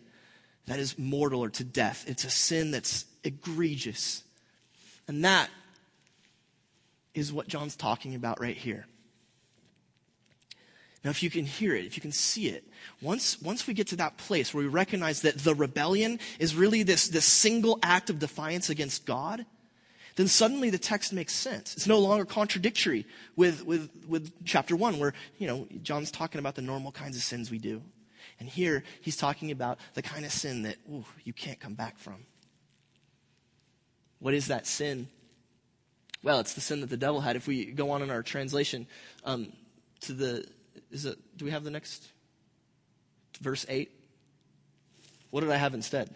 that 0.65 0.79
is 0.79 0.97
mortal 0.97 1.43
or 1.43 1.49
to 1.49 1.63
death. 1.63 2.05
It's 2.07 2.23
a 2.23 2.29
sin 2.29 2.71
that's 2.71 3.05
egregious. 3.23 4.23
And 5.07 5.25
that 5.25 5.49
is 7.13 7.33
what 7.33 7.47
John's 7.47 7.75
talking 7.75 8.15
about 8.15 8.39
right 8.39 8.55
here. 8.55 8.85
Now, 11.03 11.09
if 11.09 11.23
you 11.23 11.31
can 11.31 11.45
hear 11.45 11.75
it, 11.75 11.85
if 11.85 11.97
you 11.97 12.01
can 12.01 12.11
see 12.11 12.47
it, 12.47 12.63
once, 13.01 13.41
once 13.41 13.65
we 13.65 13.73
get 13.73 13.87
to 13.87 13.95
that 13.95 14.17
place 14.17 14.53
where 14.53 14.63
we 14.63 14.69
recognize 14.69 15.21
that 15.21 15.39
the 15.39 15.55
rebellion 15.55 16.19
is 16.37 16.55
really 16.55 16.83
this, 16.83 17.07
this 17.07 17.25
single 17.25 17.79
act 17.81 18.11
of 18.11 18.19
defiance 18.19 18.69
against 18.69 19.05
God, 19.05 19.45
then 20.15 20.27
suddenly 20.27 20.69
the 20.69 20.77
text 20.77 21.11
makes 21.11 21.33
sense. 21.33 21.73
It's 21.75 21.87
no 21.87 21.97
longer 21.97 22.25
contradictory 22.25 23.07
with, 23.35 23.65
with, 23.65 23.89
with 24.07 24.31
chapter 24.45 24.75
one, 24.75 24.99
where, 24.99 25.13
you 25.39 25.47
know, 25.47 25.67
John's 25.81 26.11
talking 26.11 26.37
about 26.37 26.53
the 26.53 26.61
normal 26.61 26.91
kinds 26.91 27.17
of 27.17 27.23
sins 27.23 27.49
we 27.49 27.57
do. 27.57 27.81
And 28.39 28.47
here, 28.47 28.83
he's 29.01 29.17
talking 29.17 29.49
about 29.49 29.79
the 29.95 30.01
kind 30.01 30.25
of 30.25 30.31
sin 30.31 30.63
that 30.63 30.75
ooh, 30.91 31.05
you 31.23 31.33
can't 31.33 31.59
come 31.59 31.73
back 31.73 31.97
from. 31.97 32.25
What 34.19 34.35
is 34.35 34.47
that 34.47 34.67
sin? 34.67 35.07
Well, 36.21 36.39
it's 36.39 36.53
the 36.53 36.61
sin 36.61 36.81
that 36.81 36.89
the 36.91 36.97
devil 36.97 37.21
had. 37.21 37.35
If 37.35 37.47
we 37.47 37.65
go 37.65 37.89
on 37.89 38.03
in 38.03 38.11
our 38.11 38.21
translation 38.21 38.85
um, 39.23 39.51
to 40.01 40.13
the 40.13 40.45
is 40.91 41.05
it, 41.05 41.17
do 41.37 41.45
we 41.45 41.51
have 41.51 41.63
the 41.63 41.71
next 41.71 42.07
verse 43.39 43.65
8? 43.67 43.91
What 45.29 45.41
did 45.41 45.51
I 45.51 45.57
have 45.57 45.73
instead? 45.73 46.13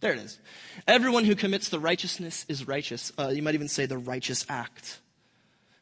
There 0.00 0.12
it 0.12 0.18
is. 0.18 0.38
Everyone 0.86 1.24
who 1.24 1.34
commits 1.34 1.68
the 1.68 1.80
righteousness 1.80 2.44
is 2.48 2.68
righteous. 2.68 3.12
Uh, 3.18 3.28
you 3.28 3.42
might 3.42 3.54
even 3.54 3.68
say 3.68 3.86
the 3.86 3.98
righteous 3.98 4.44
act. 4.48 5.00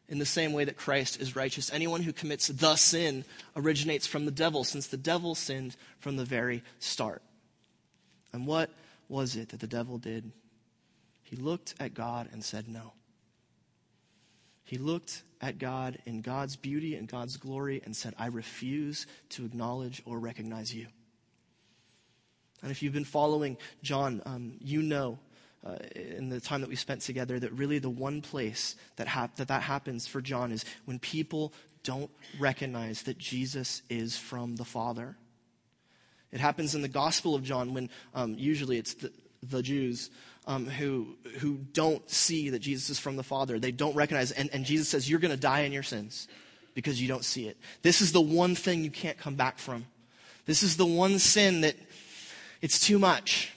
In 0.09 0.18
the 0.18 0.26
same 0.26 0.52
way 0.52 0.64
that 0.64 0.76
Christ 0.76 1.20
is 1.20 1.35
righteous, 1.35 1.72
anyone 1.72 2.02
who 2.02 2.12
commits 2.12 2.48
the 2.48 2.76
sin 2.76 3.24
originates 3.57 4.07
from 4.07 4.26
the 4.26 4.31
devil, 4.31 4.62
since 4.62 4.87
the 4.87 4.96
devil 4.96 5.35
sinned 5.35 5.74
from 6.00 6.16
the 6.16 6.24
very 6.24 6.62
start. 6.78 7.22
And 8.33 8.46
what 8.46 8.70
was 9.09 9.37
it 9.37 9.48
that 9.50 9.61
the 9.61 9.66
devil 9.66 9.98
did? 9.98 10.31
He 11.22 11.37
looked 11.37 11.74
at 11.81 11.94
God 11.94 12.28
and 12.33 12.44
said, 12.44 12.68
No. 12.68 12.92
He 14.64 14.79
looked 14.79 15.22
at 15.40 15.59
God 15.59 15.98
in 16.07 16.22
God's 16.22 16.57
beauty 16.57 16.94
and 16.94 17.09
God's 17.09 17.37
glory 17.37 17.83
and 17.85 17.94
said, 17.94 18.14
I 18.18 18.27
refuse 18.27 19.07
to 19.31 19.44
acknowledge 19.44 20.03
or 20.07 20.18
recognize 20.18 20.75
you. 20.75 20.87
And 22.62 22.70
if 22.70 22.83
you've 22.83 22.92
been 22.92 23.05
following 23.05 23.57
John, 23.83 24.22
um, 24.25 24.55
you 24.61 24.83
know 24.83 25.18
uh, 25.64 25.77
in 25.94 26.29
the 26.29 26.40
time 26.40 26.61
that 26.61 26.70
we 26.70 26.77
spent 26.77 27.01
together 27.03 27.38
that 27.38 27.53
really 27.53 27.79
the 27.79 27.90
one 27.90 28.20
place 28.20 28.77
that, 28.96 29.09
hap- 29.09 29.37
that 29.37 29.48
that 29.48 29.62
happens 29.62 30.07
for 30.07 30.20
John 30.20 30.53
is 30.53 30.64
when 30.85 30.98
people 30.98 31.53
don't 31.85 32.11
recognize 32.38 33.03
that 33.03 33.18
Jesus 33.18 33.83
is 33.88 34.16
from 34.16 34.57
the 34.57 34.64
Father. 34.64 35.16
It 36.31 36.40
happens 36.40 36.75
in 36.75 36.83
the 36.83 36.88
Gospel 36.88 37.35
of 37.35 37.42
John 37.42 37.75
when 37.75 37.90
um, 38.14 38.35
usually 38.38 38.79
it's 38.79 38.94
the, 38.94 39.12
the 39.42 39.62
Jews 39.62 40.11
um, 40.46 40.66
who, 40.66 41.16
who 41.38 41.59
don't 41.72 42.09
see 42.11 42.50
that 42.50 42.59
Jesus 42.59 42.90
is 42.90 42.98
from 42.98 43.16
the 43.16 43.22
Father. 43.22 43.59
They 43.59 43.72
don't 43.72 43.94
recognize. 43.94 44.33
And, 44.33 44.50
and 44.52 44.64
Jesus 44.64 44.88
says, 44.88 45.09
You're 45.09 45.20
going 45.20 45.35
to 45.35 45.40
die 45.40 45.61
in 45.61 45.72
your 45.72 45.83
sins 45.83 46.28
because 46.74 47.00
you 47.00 47.09
don't 47.09 47.24
see 47.24 47.48
it. 47.48 47.57
This 47.83 48.00
is 48.00 48.12
the 48.12 48.20
one 48.20 48.55
thing 48.55 48.83
you 48.83 48.90
can't 48.90 49.18
come 49.18 49.37
back 49.37 49.59
from. 49.59 49.87
This 50.46 50.62
is 50.62 50.76
the 50.76 50.87
one 50.87 51.18
sin 51.18 51.61
that 51.61 51.76
it's 52.61 52.81
too 52.81 52.98
much. 52.98 53.52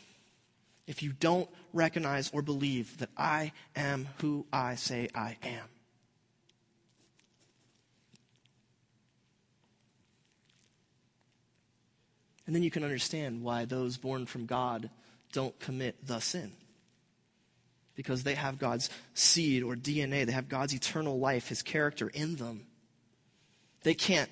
If 0.86 1.02
you 1.02 1.14
don't 1.14 1.50
recognize 1.74 2.30
or 2.32 2.42
believe 2.42 3.00
that 3.00 3.10
I 3.18 3.52
am 3.76 4.08
who 4.20 4.46
I 4.54 4.76
say 4.76 5.10
I 5.16 5.38
am. 5.44 5.64
And 12.46 12.56
then 12.56 12.62
you 12.62 12.70
can 12.70 12.84
understand 12.84 13.42
why 13.42 13.66
those 13.66 13.98
born 13.98 14.28
from 14.28 14.46
God 14.46 14.92
don't 15.32 15.60
commit 15.60 16.06
the 16.06 16.20
sin 16.20 16.52
because 17.96 18.24
they 18.24 18.36
have 18.36 18.60
God's 18.60 18.90
seed 19.14 19.64
or 19.64 19.76
DNA. 19.76 20.26
They 20.26 20.32
have 20.32 20.50
God's 20.50 20.74
eternal 20.74 21.20
life, 21.20 21.48
His 21.48 21.62
character 21.62 22.10
in 22.10 22.36
them. 22.36 22.66
They 23.84 23.94
can't 23.94 24.30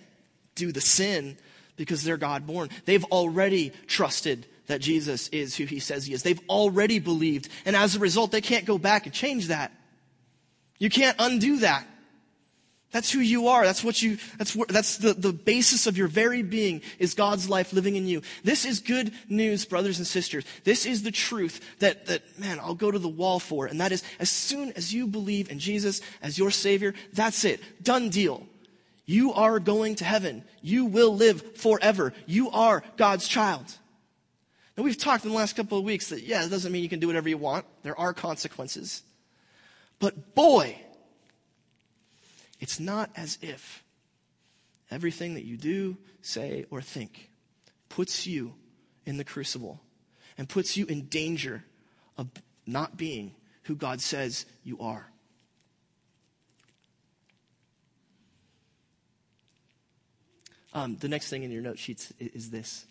do 0.56 0.71
the 0.71 0.82
sin 0.82 1.38
because 1.76 2.04
they're 2.04 2.17
God 2.17 2.45
born. 2.45 2.69
They've 2.86 3.04
already 3.06 3.71
trusted 3.88 4.45
that 4.67 4.82
Jesus 4.82 5.28
is 5.30 5.56
who 5.56 5.65
He 5.65 5.80
says 5.80 6.06
He 6.06 6.13
is. 6.13 6.23
They've 6.23 6.41
already 6.49 6.99
believed. 6.99 7.49
And 7.65 7.76
as 7.76 7.95
a 7.95 7.99
result, 7.99 8.32
they 8.32 8.41
can't 8.41 8.65
go 8.65 8.78
back 8.78 9.06
and 9.06 9.13
change 9.13 9.47
that. 9.47 9.71
You 10.80 10.89
can't 10.89 11.15
undo 11.19 11.58
that. 11.58 11.88
That's 12.93 13.12
who 13.12 13.19
you 13.21 13.47
are. 13.47 13.65
That's 13.65 13.84
what 13.84 14.03
you, 14.03 14.19
that's, 14.38 14.53
that's 14.69 14.97
the, 14.97 15.15
the 15.15 15.34
basis 15.34 15.88
of 15.88 15.97
your 15.97 16.08
very 16.08 16.43
being 16.43 16.84
is 16.99 17.15
God's 17.15 17.49
life 17.49 17.73
living 17.73 17.95
in 17.95 18.06
you. 18.06 18.21
This 18.43 18.65
is 18.65 18.79
good 18.79 19.12
news, 19.27 19.65
brothers 19.65 19.97
and 19.97 20.06
sisters. 20.06 20.45
This 20.63 20.86
is 20.86 21.01
the 21.01 21.12
truth 21.12 21.60
that, 21.79 22.06
that, 22.06 22.39
man, 22.39 22.60
I'll 22.60 22.75
go 22.75 22.91
to 22.91 22.99
the 22.99 23.10
wall 23.10 23.39
for. 23.39 23.65
And 23.65 23.82
that 23.82 23.91
is, 23.91 24.03
as 24.19 24.29
soon 24.29 24.73
as 24.73 24.93
you 24.93 25.08
believe 25.08 25.49
in 25.49 25.58
Jesus 25.58 26.01
as 26.21 26.38
your 26.38 26.51
Savior, 26.51 26.93
that's 27.12 27.43
it. 27.45 27.62
Done 27.84 28.10
deal. 28.10 28.45
You 29.08 29.34
are 29.34 29.60
going 29.60 29.95
to 29.95 30.06
heaven. 30.06 30.43
You 30.62 30.86
will 30.86 31.15
live 31.15 31.58
forever. 31.58 32.13
You 32.27 32.51
are 32.51 32.84
God's 32.95 33.27
child. 33.27 33.65
Now, 34.77 34.84
we've 34.84 34.99
talked 34.99 35.25
in 35.25 35.32
the 35.32 35.38
last 35.38 35.56
couple 35.56 35.79
of 35.79 35.84
weeks 35.84 36.10
that, 36.10 36.21
yeah, 36.21 36.45
it 36.45 36.49
doesn't 36.49 36.71
mean 36.71 36.84
you 36.84 36.89
can 36.89 36.99
do 36.99 37.08
whatever 37.08 37.27
you 37.27 37.39
want. 37.39 37.65
There 37.82 37.99
are 37.99 38.13
consequences. 38.13 39.01
But 39.97 40.36
boy, 40.36 40.79
it's 42.63 42.80
not 42.80 43.10
as 43.17 43.38
if 43.41 43.84
everything 44.89 45.34
that 45.34 45.43
you 45.43 45.58
do, 45.58 45.97
say, 46.21 46.65
or 46.71 46.82
think 46.82 47.30
puts 47.89 48.26
you 48.26 48.54
in 49.06 49.17
the 49.17 49.26
crucible 49.26 49.82
and 50.38 50.47
puts 50.47 50.78
you 50.78 50.86
in 50.86 51.08
danger 51.08 51.65
of 52.17 52.30
not 52.65 52.95
being 52.95 53.36
who 53.63 53.76
God 53.76 53.99
says 53.99 54.45
you 54.63 54.80
are. 54.80 55.12
Um, 60.73 60.95
the 60.95 61.10
next 61.10 61.30
thing 61.30 61.43
in 61.43 61.52
your 61.52 61.62
note 61.62 61.78
sheets 61.78 62.13
is 62.17 62.49
this 62.49 62.86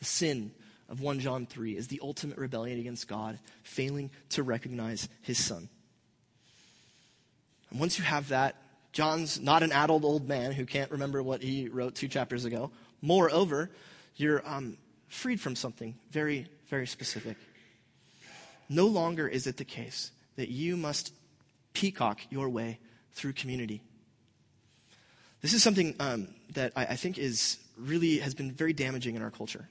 the 0.00 0.04
sin 0.04 0.50
of 0.88 1.00
1 1.00 1.20
John 1.20 1.46
3 1.46 1.76
is 1.76 1.86
the 1.86 2.00
ultimate 2.02 2.38
rebellion 2.38 2.80
against 2.80 3.06
God, 3.06 3.38
failing 3.62 4.10
to 4.30 4.42
recognize 4.42 5.08
his 5.20 5.38
son. 5.38 5.68
And 7.72 7.80
once 7.80 7.98
you 7.98 8.04
have 8.04 8.28
that, 8.28 8.56
John's 8.92 9.40
not 9.40 9.62
an 9.62 9.72
adult 9.72 10.04
old 10.04 10.28
man 10.28 10.52
who 10.52 10.66
can't 10.66 10.90
remember 10.90 11.22
what 11.22 11.42
he 11.42 11.68
wrote 11.68 11.94
two 11.94 12.06
chapters 12.06 12.44
ago. 12.44 12.70
Moreover, 13.00 13.70
you're 14.16 14.46
um, 14.46 14.76
freed 15.08 15.40
from 15.40 15.56
something 15.56 15.94
very, 16.10 16.46
very 16.68 16.86
specific. 16.86 17.38
No 18.68 18.86
longer 18.86 19.26
is 19.26 19.46
it 19.46 19.56
the 19.56 19.64
case 19.64 20.10
that 20.36 20.50
you 20.50 20.76
must 20.76 21.14
peacock 21.72 22.20
your 22.28 22.50
way 22.50 22.78
through 23.12 23.32
community. 23.32 23.80
This 25.40 25.54
is 25.54 25.62
something 25.62 25.96
um, 25.98 26.28
that 26.52 26.72
I, 26.76 26.84
I, 26.84 26.96
think 26.96 27.18
is 27.18 27.58
really 27.78 28.18
has 28.18 28.34
been 28.34 28.52
very 28.52 28.74
damaging 28.74 29.16
in 29.16 29.22
our 29.22 29.30
culture. 29.30 29.68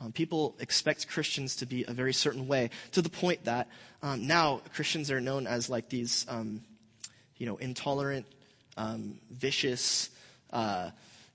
Um, 0.00 0.12
people 0.12 0.54
expect 0.60 1.08
Christians 1.08 1.56
to 1.56 1.66
be 1.66 1.84
a 1.86 1.92
very 1.92 2.12
certain 2.12 2.46
way 2.46 2.70
to 2.92 3.02
the 3.02 3.10
point 3.10 3.44
that 3.44 3.68
um, 4.02 4.26
now 4.26 4.62
Christians 4.72 5.10
are 5.10 5.20
known 5.20 5.46
as 5.46 5.68
like 5.68 5.88
these 5.88 6.24
um, 6.28 6.62
you 7.40 7.46
know, 7.46 7.56
intolerant, 7.56 8.26
um, 8.76 9.18
vicious, 9.30 10.10
uh, 10.52 10.90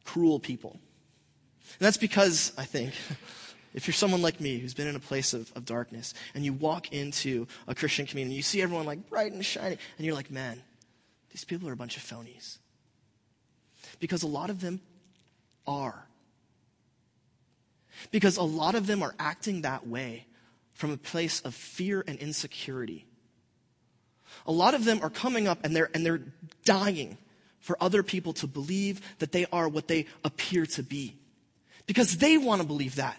cruel 0.05 0.39
people. 0.39 0.71
And 0.71 1.79
that's 1.79 1.97
because, 1.97 2.53
I 2.57 2.63
think, 2.63 2.93
if 3.73 3.87
you're 3.87 3.93
someone 3.93 4.21
like 4.21 4.39
me 4.39 4.59
who's 4.59 4.75
been 4.75 4.87
in 4.87 4.95
a 4.95 4.99
place 4.99 5.33
of, 5.33 5.51
of 5.55 5.65
darkness 5.65 6.13
and 6.35 6.45
you 6.45 6.53
walk 6.53 6.93
into 6.93 7.47
a 7.67 7.73
Christian 7.73 8.05
community, 8.05 8.35
you 8.35 8.43
see 8.43 8.61
everyone 8.61 8.85
like 8.85 9.09
bright 9.09 9.33
and 9.33 9.43
shiny, 9.43 9.77
and 9.97 10.05
you're 10.05 10.15
like, 10.15 10.29
man, 10.29 10.61
these 11.31 11.43
people 11.43 11.67
are 11.67 11.73
a 11.73 11.77
bunch 11.77 11.97
of 11.97 12.03
phonies. 12.03 12.59
Because 13.99 14.21
a 14.21 14.27
lot 14.27 14.51
of 14.51 14.61
them 14.61 14.79
are. 15.65 16.07
Because 18.11 18.37
a 18.37 18.43
lot 18.43 18.75
of 18.75 18.85
them 18.85 19.01
are 19.01 19.15
acting 19.17 19.63
that 19.63 19.87
way 19.87 20.27
from 20.73 20.91
a 20.91 20.97
place 20.97 21.41
of 21.41 21.55
fear 21.55 22.03
and 22.07 22.19
insecurity. 22.19 23.07
A 24.45 24.52
lot 24.52 24.74
of 24.74 24.86
them 24.86 25.00
are 25.02 25.10
coming 25.10 25.48
up 25.48 25.60
and 25.63 25.76
they're, 25.76 25.89
and 25.93 26.06
they're 26.06 26.21
dying 26.63 27.17
for 27.60 27.78
other 27.82 28.04
people 28.04 28.34
to 28.34 28.48
believe 28.48 29.02
that 29.19 29.32
they 29.32 29.45
are 29.52 29.67
what 29.67 29.88
they 29.88 30.06
appear 30.24 30.65
to 30.67 30.84
be. 30.84 31.15
Because 31.88 32.17
they 32.17 32.38
want 32.38 32.62
to 32.62 32.67
believe 32.67 32.95
that. 32.95 33.17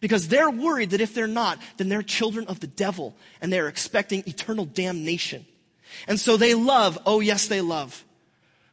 Because 0.00 0.28
they're 0.28 0.50
worried 0.50 0.90
that 0.90 1.00
if 1.00 1.14
they're 1.14 1.26
not, 1.26 1.58
then 1.76 1.88
they're 1.88 2.02
children 2.02 2.46
of 2.46 2.60
the 2.60 2.66
devil 2.66 3.14
and 3.40 3.52
they're 3.52 3.68
expecting 3.68 4.22
eternal 4.26 4.64
damnation. 4.64 5.46
And 6.06 6.18
so 6.18 6.36
they 6.36 6.54
love, 6.54 6.98
oh 7.06 7.20
yes, 7.20 7.48
they 7.48 7.60
love, 7.60 8.04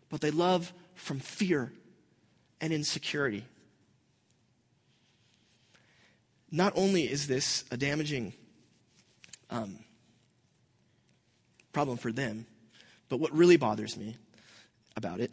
but 0.09 0.21
they 0.21 0.31
love 0.31 0.73
from 0.95 1.19
fear 1.19 1.71
and 2.61 2.71
insecurity. 2.73 3.45
Not 6.51 6.73
only 6.75 7.03
is 7.03 7.27
this 7.27 7.65
a 7.71 7.77
damaging 7.77 8.33
um, 9.49 9.79
problem 11.77 11.97
for 11.99 12.11
them, 12.11 12.47
but 13.07 13.19
what 13.19 13.31
really 13.33 13.55
bothers 13.55 13.95
me 13.95 14.15
about 14.95 15.19
it, 15.19 15.31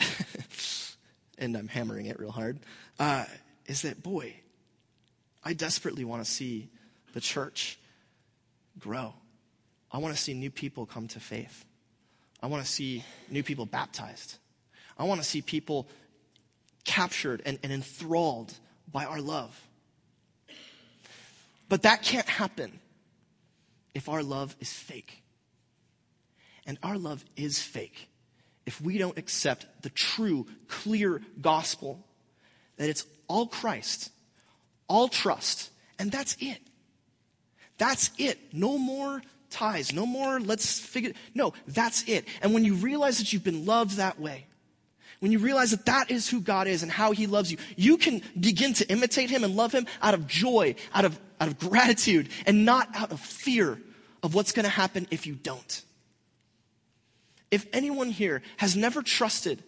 and 1.38 1.56
I'm 1.56 1.68
hammering 1.68 2.04
it 2.04 2.20
real 2.20 2.30
hard, 2.30 2.58
uh, 2.98 3.24
is 3.64 3.80
that, 3.80 4.02
boy, 4.02 4.34
I 5.42 5.54
desperately 5.54 6.04
want 6.04 6.22
to 6.22 6.30
see 6.30 6.68
the 7.14 7.20
church 7.22 7.78
grow. 8.78 9.14
I 9.90 9.96
want 9.96 10.14
to 10.14 10.20
see 10.20 10.34
new 10.34 10.50
people 10.50 10.84
come 10.84 11.08
to 11.08 11.18
faith. 11.18 11.64
I 12.42 12.48
want 12.48 12.62
to 12.62 12.70
see 12.70 13.02
new 13.30 13.42
people 13.42 13.64
baptized. 13.64 14.36
I 14.98 15.04
want 15.04 15.22
to 15.22 15.26
see 15.26 15.40
people 15.40 15.88
captured 16.84 17.40
and, 17.46 17.58
and 17.62 17.72
enthralled 17.72 18.52
by 18.92 19.06
our 19.06 19.22
love. 19.22 19.58
But 21.70 21.84
that 21.84 22.02
can't 22.02 22.28
happen 22.28 22.80
if 23.94 24.10
our 24.10 24.22
love 24.22 24.54
is 24.60 24.70
fake. 24.70 25.23
And 26.66 26.78
our 26.82 26.96
love 26.96 27.24
is 27.36 27.60
fake 27.60 28.08
if 28.66 28.80
we 28.80 28.98
don't 28.98 29.18
accept 29.18 29.66
the 29.82 29.90
true, 29.90 30.46
clear 30.68 31.20
gospel 31.40 32.04
that 32.76 32.88
it's 32.88 33.06
all 33.28 33.46
Christ, 33.46 34.10
all 34.88 35.08
trust, 35.08 35.70
and 35.98 36.10
that's 36.10 36.36
it. 36.40 36.58
That's 37.78 38.10
it. 38.18 38.38
No 38.52 38.78
more 38.78 39.22
ties. 39.50 39.92
No 39.92 40.06
more 40.06 40.40
let's 40.40 40.80
figure. 40.80 41.12
No, 41.34 41.52
that's 41.66 42.08
it. 42.08 42.26
And 42.42 42.54
when 42.54 42.64
you 42.64 42.74
realize 42.74 43.18
that 43.18 43.32
you've 43.32 43.44
been 43.44 43.66
loved 43.66 43.96
that 43.96 44.18
way, 44.18 44.46
when 45.20 45.32
you 45.32 45.38
realize 45.38 45.70
that 45.70 45.86
that 45.86 46.10
is 46.10 46.28
who 46.28 46.40
God 46.40 46.66
is 46.66 46.82
and 46.82 46.90
how 46.90 47.12
he 47.12 47.26
loves 47.26 47.50
you, 47.50 47.58
you 47.76 47.96
can 47.96 48.20
begin 48.38 48.74
to 48.74 48.88
imitate 48.90 49.30
him 49.30 49.44
and 49.44 49.56
love 49.56 49.72
him 49.72 49.86
out 50.02 50.14
of 50.14 50.26
joy, 50.26 50.74
out 50.92 51.04
of, 51.04 51.18
out 51.40 51.48
of 51.48 51.58
gratitude, 51.58 52.28
and 52.46 52.64
not 52.64 52.88
out 52.94 53.10
of 53.10 53.20
fear 53.20 53.80
of 54.22 54.34
what's 54.34 54.52
going 54.52 54.64
to 54.64 54.70
happen 54.70 55.06
if 55.10 55.26
you 55.26 55.34
don't. 55.34 55.82
If 57.54 57.68
anyone 57.72 58.10
here 58.10 58.42
has 58.56 58.74
never 58.74 59.00
trusted 59.00 59.62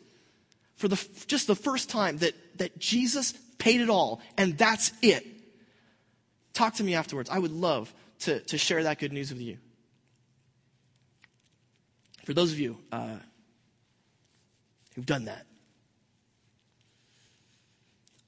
for 0.74 0.88
the, 0.88 1.08
just 1.28 1.46
the 1.46 1.54
first 1.54 1.88
time 1.88 2.18
that, 2.18 2.34
that 2.58 2.76
Jesus 2.80 3.32
paid 3.58 3.80
it 3.80 3.88
all 3.88 4.20
and 4.36 4.58
that's 4.58 4.90
it, 5.02 5.24
talk 6.52 6.74
to 6.74 6.82
me 6.82 6.96
afterwards. 6.96 7.30
I 7.30 7.38
would 7.38 7.52
love 7.52 7.94
to, 8.20 8.40
to 8.40 8.58
share 8.58 8.82
that 8.82 8.98
good 8.98 9.12
news 9.12 9.30
with 9.30 9.40
you. 9.40 9.58
For 12.24 12.34
those 12.34 12.50
of 12.50 12.58
you 12.58 12.76
uh, 12.90 13.18
who've 14.96 15.06
done 15.06 15.26
that, 15.26 15.46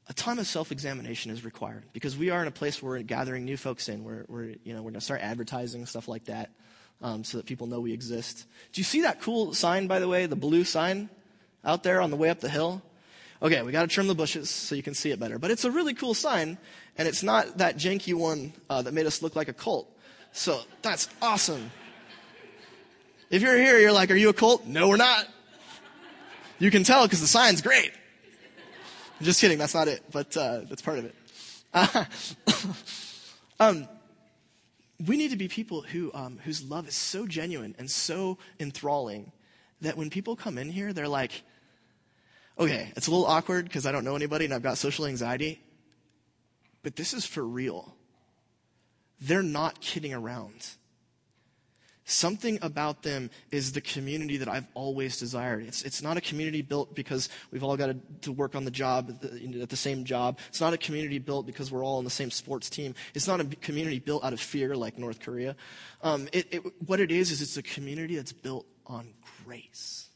a 0.08 0.14
time 0.14 0.38
of 0.38 0.46
self-examination 0.46 1.32
is 1.32 1.44
required 1.44 1.82
because 1.92 2.16
we 2.16 2.30
are 2.30 2.40
in 2.42 2.46
a 2.46 2.52
place 2.52 2.80
where 2.80 2.92
we're 2.92 3.02
gathering 3.02 3.44
new 3.44 3.56
folks 3.56 3.88
in. 3.88 4.04
We're, 4.04 4.24
we're 4.28 4.54
you 4.62 4.72
know, 4.72 4.82
we're 4.82 4.92
going 4.92 4.94
to 4.94 5.00
start 5.00 5.20
advertising 5.20 5.84
stuff 5.84 6.06
like 6.06 6.26
that 6.26 6.52
um, 7.02 7.24
so 7.24 7.38
that 7.38 7.46
people 7.46 7.66
know 7.66 7.80
we 7.80 7.92
exist. 7.92 8.46
Do 8.72 8.80
you 8.80 8.84
see 8.84 9.02
that 9.02 9.20
cool 9.20 9.54
sign, 9.54 9.86
by 9.86 9.98
the 9.98 10.08
way, 10.08 10.26
the 10.26 10.36
blue 10.36 10.64
sign 10.64 11.08
out 11.64 11.82
there 11.82 12.00
on 12.00 12.10
the 12.10 12.16
way 12.16 12.30
up 12.30 12.40
the 12.40 12.48
hill? 12.48 12.82
Okay, 13.40 13.62
we 13.62 13.70
got 13.70 13.82
to 13.82 13.88
trim 13.88 14.08
the 14.08 14.14
bushes 14.14 14.50
so 14.50 14.74
you 14.74 14.82
can 14.82 14.94
see 14.94 15.10
it 15.10 15.20
better. 15.20 15.38
But 15.38 15.50
it's 15.50 15.64
a 15.64 15.70
really 15.70 15.94
cool 15.94 16.14
sign, 16.14 16.58
and 16.96 17.06
it's 17.06 17.22
not 17.22 17.58
that 17.58 17.76
janky 17.76 18.14
one 18.14 18.52
uh, 18.68 18.82
that 18.82 18.92
made 18.92 19.06
us 19.06 19.22
look 19.22 19.36
like 19.36 19.48
a 19.48 19.52
cult. 19.52 19.88
So 20.32 20.60
that's 20.82 21.08
awesome. 21.22 21.70
If 23.30 23.42
you're 23.42 23.56
here, 23.56 23.78
you're 23.78 23.92
like, 23.92 24.10
are 24.10 24.16
you 24.16 24.30
a 24.30 24.34
cult? 24.34 24.66
No, 24.66 24.88
we're 24.88 24.96
not. 24.96 25.26
You 26.58 26.70
can 26.70 26.82
tell 26.82 27.04
because 27.04 27.20
the 27.20 27.26
sign's 27.28 27.62
great. 27.62 27.92
Just 29.20 29.40
kidding, 29.40 29.58
that's 29.58 29.74
not 29.74 29.88
it, 29.88 30.02
but 30.10 30.36
uh, 30.36 30.60
that's 30.68 30.82
part 30.82 30.98
of 30.98 31.04
it. 31.04 31.14
Um, 33.60 33.88
we 35.06 35.16
need 35.16 35.30
to 35.30 35.36
be 35.36 35.48
people 35.48 35.82
who, 35.82 36.10
um, 36.12 36.38
whose 36.44 36.62
love 36.62 36.88
is 36.88 36.94
so 36.94 37.26
genuine 37.26 37.74
and 37.78 37.90
so 37.90 38.38
enthralling 38.58 39.32
that 39.80 39.96
when 39.96 40.10
people 40.10 40.34
come 40.34 40.58
in 40.58 40.68
here, 40.68 40.92
they're 40.92 41.08
like, 41.08 41.42
okay, 42.58 42.92
it's 42.96 43.06
a 43.06 43.10
little 43.10 43.26
awkward 43.26 43.64
because 43.64 43.86
I 43.86 43.92
don't 43.92 44.04
know 44.04 44.16
anybody 44.16 44.44
and 44.44 44.54
I've 44.54 44.62
got 44.62 44.76
social 44.78 45.06
anxiety, 45.06 45.62
but 46.82 46.96
this 46.96 47.14
is 47.14 47.24
for 47.24 47.44
real. 47.44 47.94
They're 49.20 49.42
not 49.42 49.80
kidding 49.80 50.12
around. 50.12 50.66
Something 52.10 52.58
about 52.62 53.02
them 53.02 53.28
is 53.50 53.72
the 53.72 53.82
community 53.82 54.38
that 54.38 54.48
I've 54.48 54.66
always 54.72 55.18
desired. 55.18 55.66
It's, 55.66 55.82
it's 55.82 56.00
not 56.00 56.16
a 56.16 56.22
community 56.22 56.62
built 56.62 56.94
because 56.94 57.28
we've 57.50 57.62
all 57.62 57.76
got 57.76 57.88
to, 57.88 57.96
to 58.22 58.32
work 58.32 58.54
on 58.54 58.64
the 58.64 58.70
job 58.70 59.10
at 59.10 59.20
the, 59.20 59.60
at 59.60 59.68
the, 59.68 59.76
same 59.76 60.04
job. 60.04 60.38
It's 60.48 60.62
not 60.62 60.72
a 60.72 60.78
community 60.78 61.18
built 61.18 61.44
because 61.44 61.70
we're 61.70 61.84
all 61.84 61.98
on 61.98 62.04
the 62.04 62.10
same 62.10 62.30
sports 62.30 62.70
team. 62.70 62.94
It's 63.12 63.28
not 63.28 63.42
a 63.42 63.44
community 63.44 63.98
built 63.98 64.24
out 64.24 64.32
of 64.32 64.40
fear 64.40 64.74
like 64.74 64.96
North 64.96 65.20
Korea. 65.20 65.54
Um, 66.02 66.30
it, 66.32 66.46
it, 66.50 66.62
what 66.86 66.98
it 66.98 67.12
is, 67.12 67.30
is 67.30 67.42
it's 67.42 67.58
a 67.58 67.62
community 67.62 68.16
that's 68.16 68.32
built 68.32 68.64
on 68.86 69.12
grace. 69.44 70.08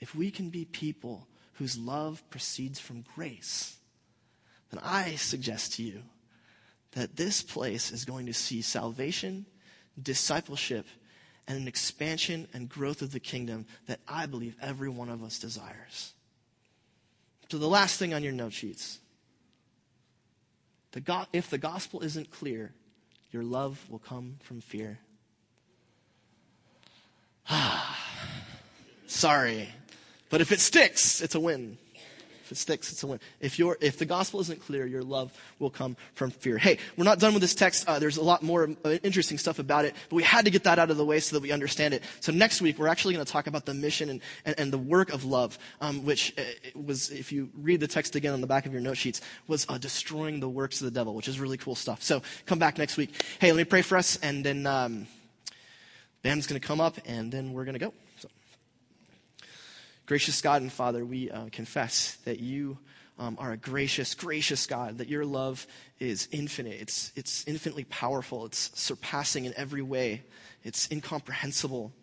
If 0.00 0.16
we 0.16 0.32
can 0.32 0.50
be 0.50 0.64
people 0.64 1.28
whose 1.52 1.78
love 1.78 2.28
proceeds 2.28 2.80
from 2.80 3.04
grace, 3.14 3.76
then 4.72 4.80
I 4.82 5.14
suggest 5.14 5.74
to 5.74 5.84
you 5.84 6.02
that 6.96 7.14
this 7.14 7.40
place 7.40 7.92
is 7.92 8.04
going 8.04 8.26
to 8.26 8.34
see 8.34 8.62
salvation 8.62 9.46
discipleship, 10.00 10.86
and 11.46 11.58
an 11.58 11.68
expansion 11.68 12.46
and 12.52 12.68
growth 12.68 13.02
of 13.02 13.12
the 13.12 13.20
kingdom 13.20 13.66
that 13.86 14.00
I 14.06 14.26
believe 14.26 14.56
every 14.60 14.88
one 14.88 15.08
of 15.08 15.22
us 15.22 15.38
desires. 15.38 16.12
So, 17.50 17.58
the 17.58 17.68
last 17.68 17.98
thing 17.98 18.14
on 18.14 18.22
your 18.22 18.32
note 18.32 18.52
sheets 18.52 18.98
the 20.92 21.00
go- 21.00 21.26
if 21.32 21.50
the 21.50 21.58
gospel 21.58 22.00
isn't 22.00 22.30
clear, 22.30 22.72
your 23.30 23.42
love 23.42 23.84
will 23.90 23.98
come 23.98 24.36
from 24.42 24.60
fear. 24.60 24.98
Sorry. 29.06 29.68
But 30.30 30.40
if 30.40 30.52
it 30.52 30.60
sticks, 30.60 31.20
it's 31.20 31.34
a 31.34 31.40
win 31.40 31.78
it 32.52 32.56
sticks, 32.56 32.92
it's 32.92 33.02
a 33.02 33.06
win. 33.06 33.20
If, 33.40 33.58
you 33.58 33.74
if 33.80 33.98
the 33.98 34.04
gospel 34.04 34.40
isn't 34.40 34.64
clear, 34.64 34.86
your 34.86 35.02
love 35.02 35.32
will 35.58 35.70
come 35.70 35.96
from 36.14 36.30
fear. 36.30 36.58
Hey, 36.58 36.78
we're 36.96 37.04
not 37.04 37.18
done 37.18 37.32
with 37.32 37.42
this 37.42 37.54
text. 37.54 37.88
Uh, 37.88 37.98
there's 37.98 38.18
a 38.18 38.22
lot 38.22 38.42
more 38.42 38.70
uh, 38.84 38.90
interesting 39.02 39.38
stuff 39.38 39.58
about 39.58 39.84
it, 39.84 39.94
but 40.08 40.16
we 40.16 40.22
had 40.22 40.44
to 40.44 40.50
get 40.50 40.64
that 40.64 40.78
out 40.78 40.90
of 40.90 40.96
the 40.96 41.04
way 41.04 41.18
so 41.18 41.36
that 41.36 41.42
we 41.42 41.50
understand 41.50 41.94
it. 41.94 42.02
So 42.20 42.30
next 42.30 42.60
week, 42.60 42.78
we're 42.78 42.88
actually 42.88 43.14
going 43.14 43.24
to 43.24 43.32
talk 43.32 43.46
about 43.46 43.66
the 43.66 43.74
mission 43.74 44.10
and, 44.10 44.20
and, 44.44 44.54
and 44.58 44.72
the 44.72 44.78
work 44.78 45.12
of 45.12 45.24
love, 45.24 45.58
um, 45.80 46.04
which 46.04 46.34
uh, 46.38 46.42
was, 46.74 47.10
if 47.10 47.32
you 47.32 47.50
read 47.56 47.80
the 47.80 47.88
text 47.88 48.14
again 48.14 48.32
on 48.32 48.40
the 48.40 48.46
back 48.46 48.66
of 48.66 48.72
your 48.72 48.82
note 48.82 48.96
sheets, 48.96 49.20
was 49.48 49.66
uh, 49.68 49.78
destroying 49.78 50.40
the 50.40 50.48
works 50.48 50.80
of 50.80 50.84
the 50.84 50.90
devil, 50.90 51.14
which 51.14 51.28
is 51.28 51.40
really 51.40 51.56
cool 51.56 51.74
stuff. 51.74 52.02
So 52.02 52.22
come 52.46 52.58
back 52.58 52.78
next 52.78 52.96
week. 52.96 53.10
Hey, 53.40 53.50
let 53.50 53.58
me 53.58 53.64
pray 53.64 53.82
for 53.82 53.96
us, 53.96 54.18
and 54.22 54.44
then 54.44 54.66
um, 54.66 55.06
going 56.22 56.40
to 56.40 56.60
come 56.60 56.80
up, 56.80 56.98
and 57.06 57.32
then 57.32 57.52
we're 57.52 57.64
going 57.64 57.78
to 57.78 57.80
go. 57.80 57.92
Gracious 60.12 60.42
God 60.42 60.60
and 60.60 60.70
Father, 60.70 61.06
we 61.06 61.30
uh, 61.30 61.46
confess 61.52 62.16
that 62.26 62.38
you 62.38 62.76
um, 63.18 63.34
are 63.40 63.52
a 63.52 63.56
gracious, 63.56 64.14
gracious 64.14 64.66
God, 64.66 64.98
that 64.98 65.08
your 65.08 65.24
love 65.24 65.66
is 66.00 66.28
infinite. 66.30 66.82
It's, 66.82 67.12
it's 67.16 67.48
infinitely 67.48 67.84
powerful. 67.84 68.44
It's 68.44 68.78
surpassing 68.78 69.46
in 69.46 69.54
every 69.56 69.80
way. 69.80 70.24
It's 70.64 70.86
incomprehensible. 70.92 71.94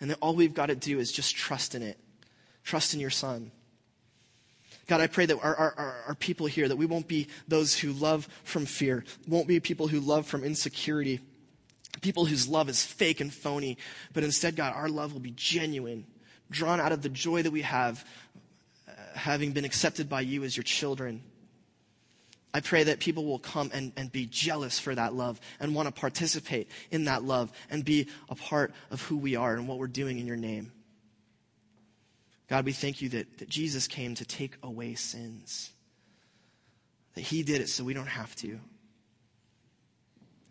And 0.00 0.10
that 0.10 0.18
all 0.22 0.36
we've 0.36 0.54
got 0.54 0.66
to 0.66 0.76
do 0.76 1.00
is 1.00 1.10
just 1.10 1.34
trust 1.34 1.74
in 1.74 1.82
it. 1.82 1.98
Trust 2.62 2.94
in 2.94 3.00
your 3.00 3.10
Son. 3.10 3.50
God, 4.86 5.00
I 5.00 5.08
pray 5.08 5.26
that 5.26 5.40
our, 5.42 5.56
our, 5.56 6.04
our, 6.06 6.14
people 6.14 6.46
here, 6.46 6.68
that 6.68 6.76
we 6.76 6.86
won't 6.86 7.08
be 7.08 7.26
those 7.48 7.76
who 7.76 7.90
love 7.90 8.28
from 8.44 8.64
fear, 8.64 9.04
won't 9.26 9.48
be 9.48 9.58
people 9.58 9.88
who 9.88 9.98
love 9.98 10.24
from 10.24 10.44
insecurity, 10.44 11.18
people 12.00 12.26
whose 12.26 12.46
love 12.46 12.68
is 12.68 12.86
fake 12.86 13.20
and 13.20 13.34
phony, 13.34 13.76
but 14.14 14.22
instead, 14.22 14.54
God, 14.54 14.72
our 14.72 14.88
love 14.88 15.12
will 15.12 15.18
be 15.18 15.32
genuine 15.32 16.06
drawn 16.50 16.80
out 16.80 16.92
of 16.92 17.02
the 17.02 17.08
joy 17.08 17.42
that 17.42 17.50
we 17.50 17.62
have 17.62 18.04
uh, 18.88 18.92
having 19.14 19.52
been 19.52 19.64
accepted 19.64 20.08
by 20.08 20.20
you 20.20 20.44
as 20.44 20.56
your 20.56 20.64
children. 20.64 21.22
I 22.52 22.60
pray 22.60 22.84
that 22.84 22.98
people 22.98 23.24
will 23.24 23.38
come 23.38 23.70
and, 23.72 23.92
and 23.96 24.10
be 24.10 24.26
jealous 24.26 24.78
for 24.80 24.92
that 24.94 25.14
love 25.14 25.40
and 25.60 25.74
want 25.74 25.86
to 25.86 25.92
participate 25.92 26.68
in 26.90 27.04
that 27.04 27.22
love 27.22 27.52
and 27.70 27.84
be 27.84 28.08
a 28.28 28.34
part 28.34 28.72
of 28.90 29.00
who 29.02 29.16
we 29.16 29.36
are 29.36 29.54
and 29.54 29.68
what 29.68 29.78
we're 29.78 29.86
doing 29.86 30.18
in 30.18 30.26
your 30.26 30.36
name. 30.36 30.72
God, 32.48 32.64
we 32.64 32.72
thank 32.72 33.00
you 33.00 33.08
that, 33.10 33.38
that 33.38 33.48
Jesus 33.48 33.86
came 33.86 34.16
to 34.16 34.24
take 34.24 34.56
away 34.64 34.94
sins, 34.94 35.70
that 37.14 37.20
he 37.20 37.44
did 37.44 37.60
it 37.60 37.68
so 37.68 37.84
we 37.84 37.94
don't 37.94 38.06
have 38.06 38.34
to. 38.36 38.58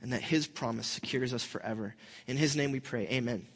and 0.02 0.14
that 0.14 0.22
his 0.22 0.48
promise 0.48 0.88
secures 0.88 1.34
us 1.34 1.44
forever. 1.44 1.96
In 2.26 2.38
his 2.38 2.56
name 2.56 2.72
we 2.72 2.80
pray. 2.80 3.06
Amen. 3.08 3.48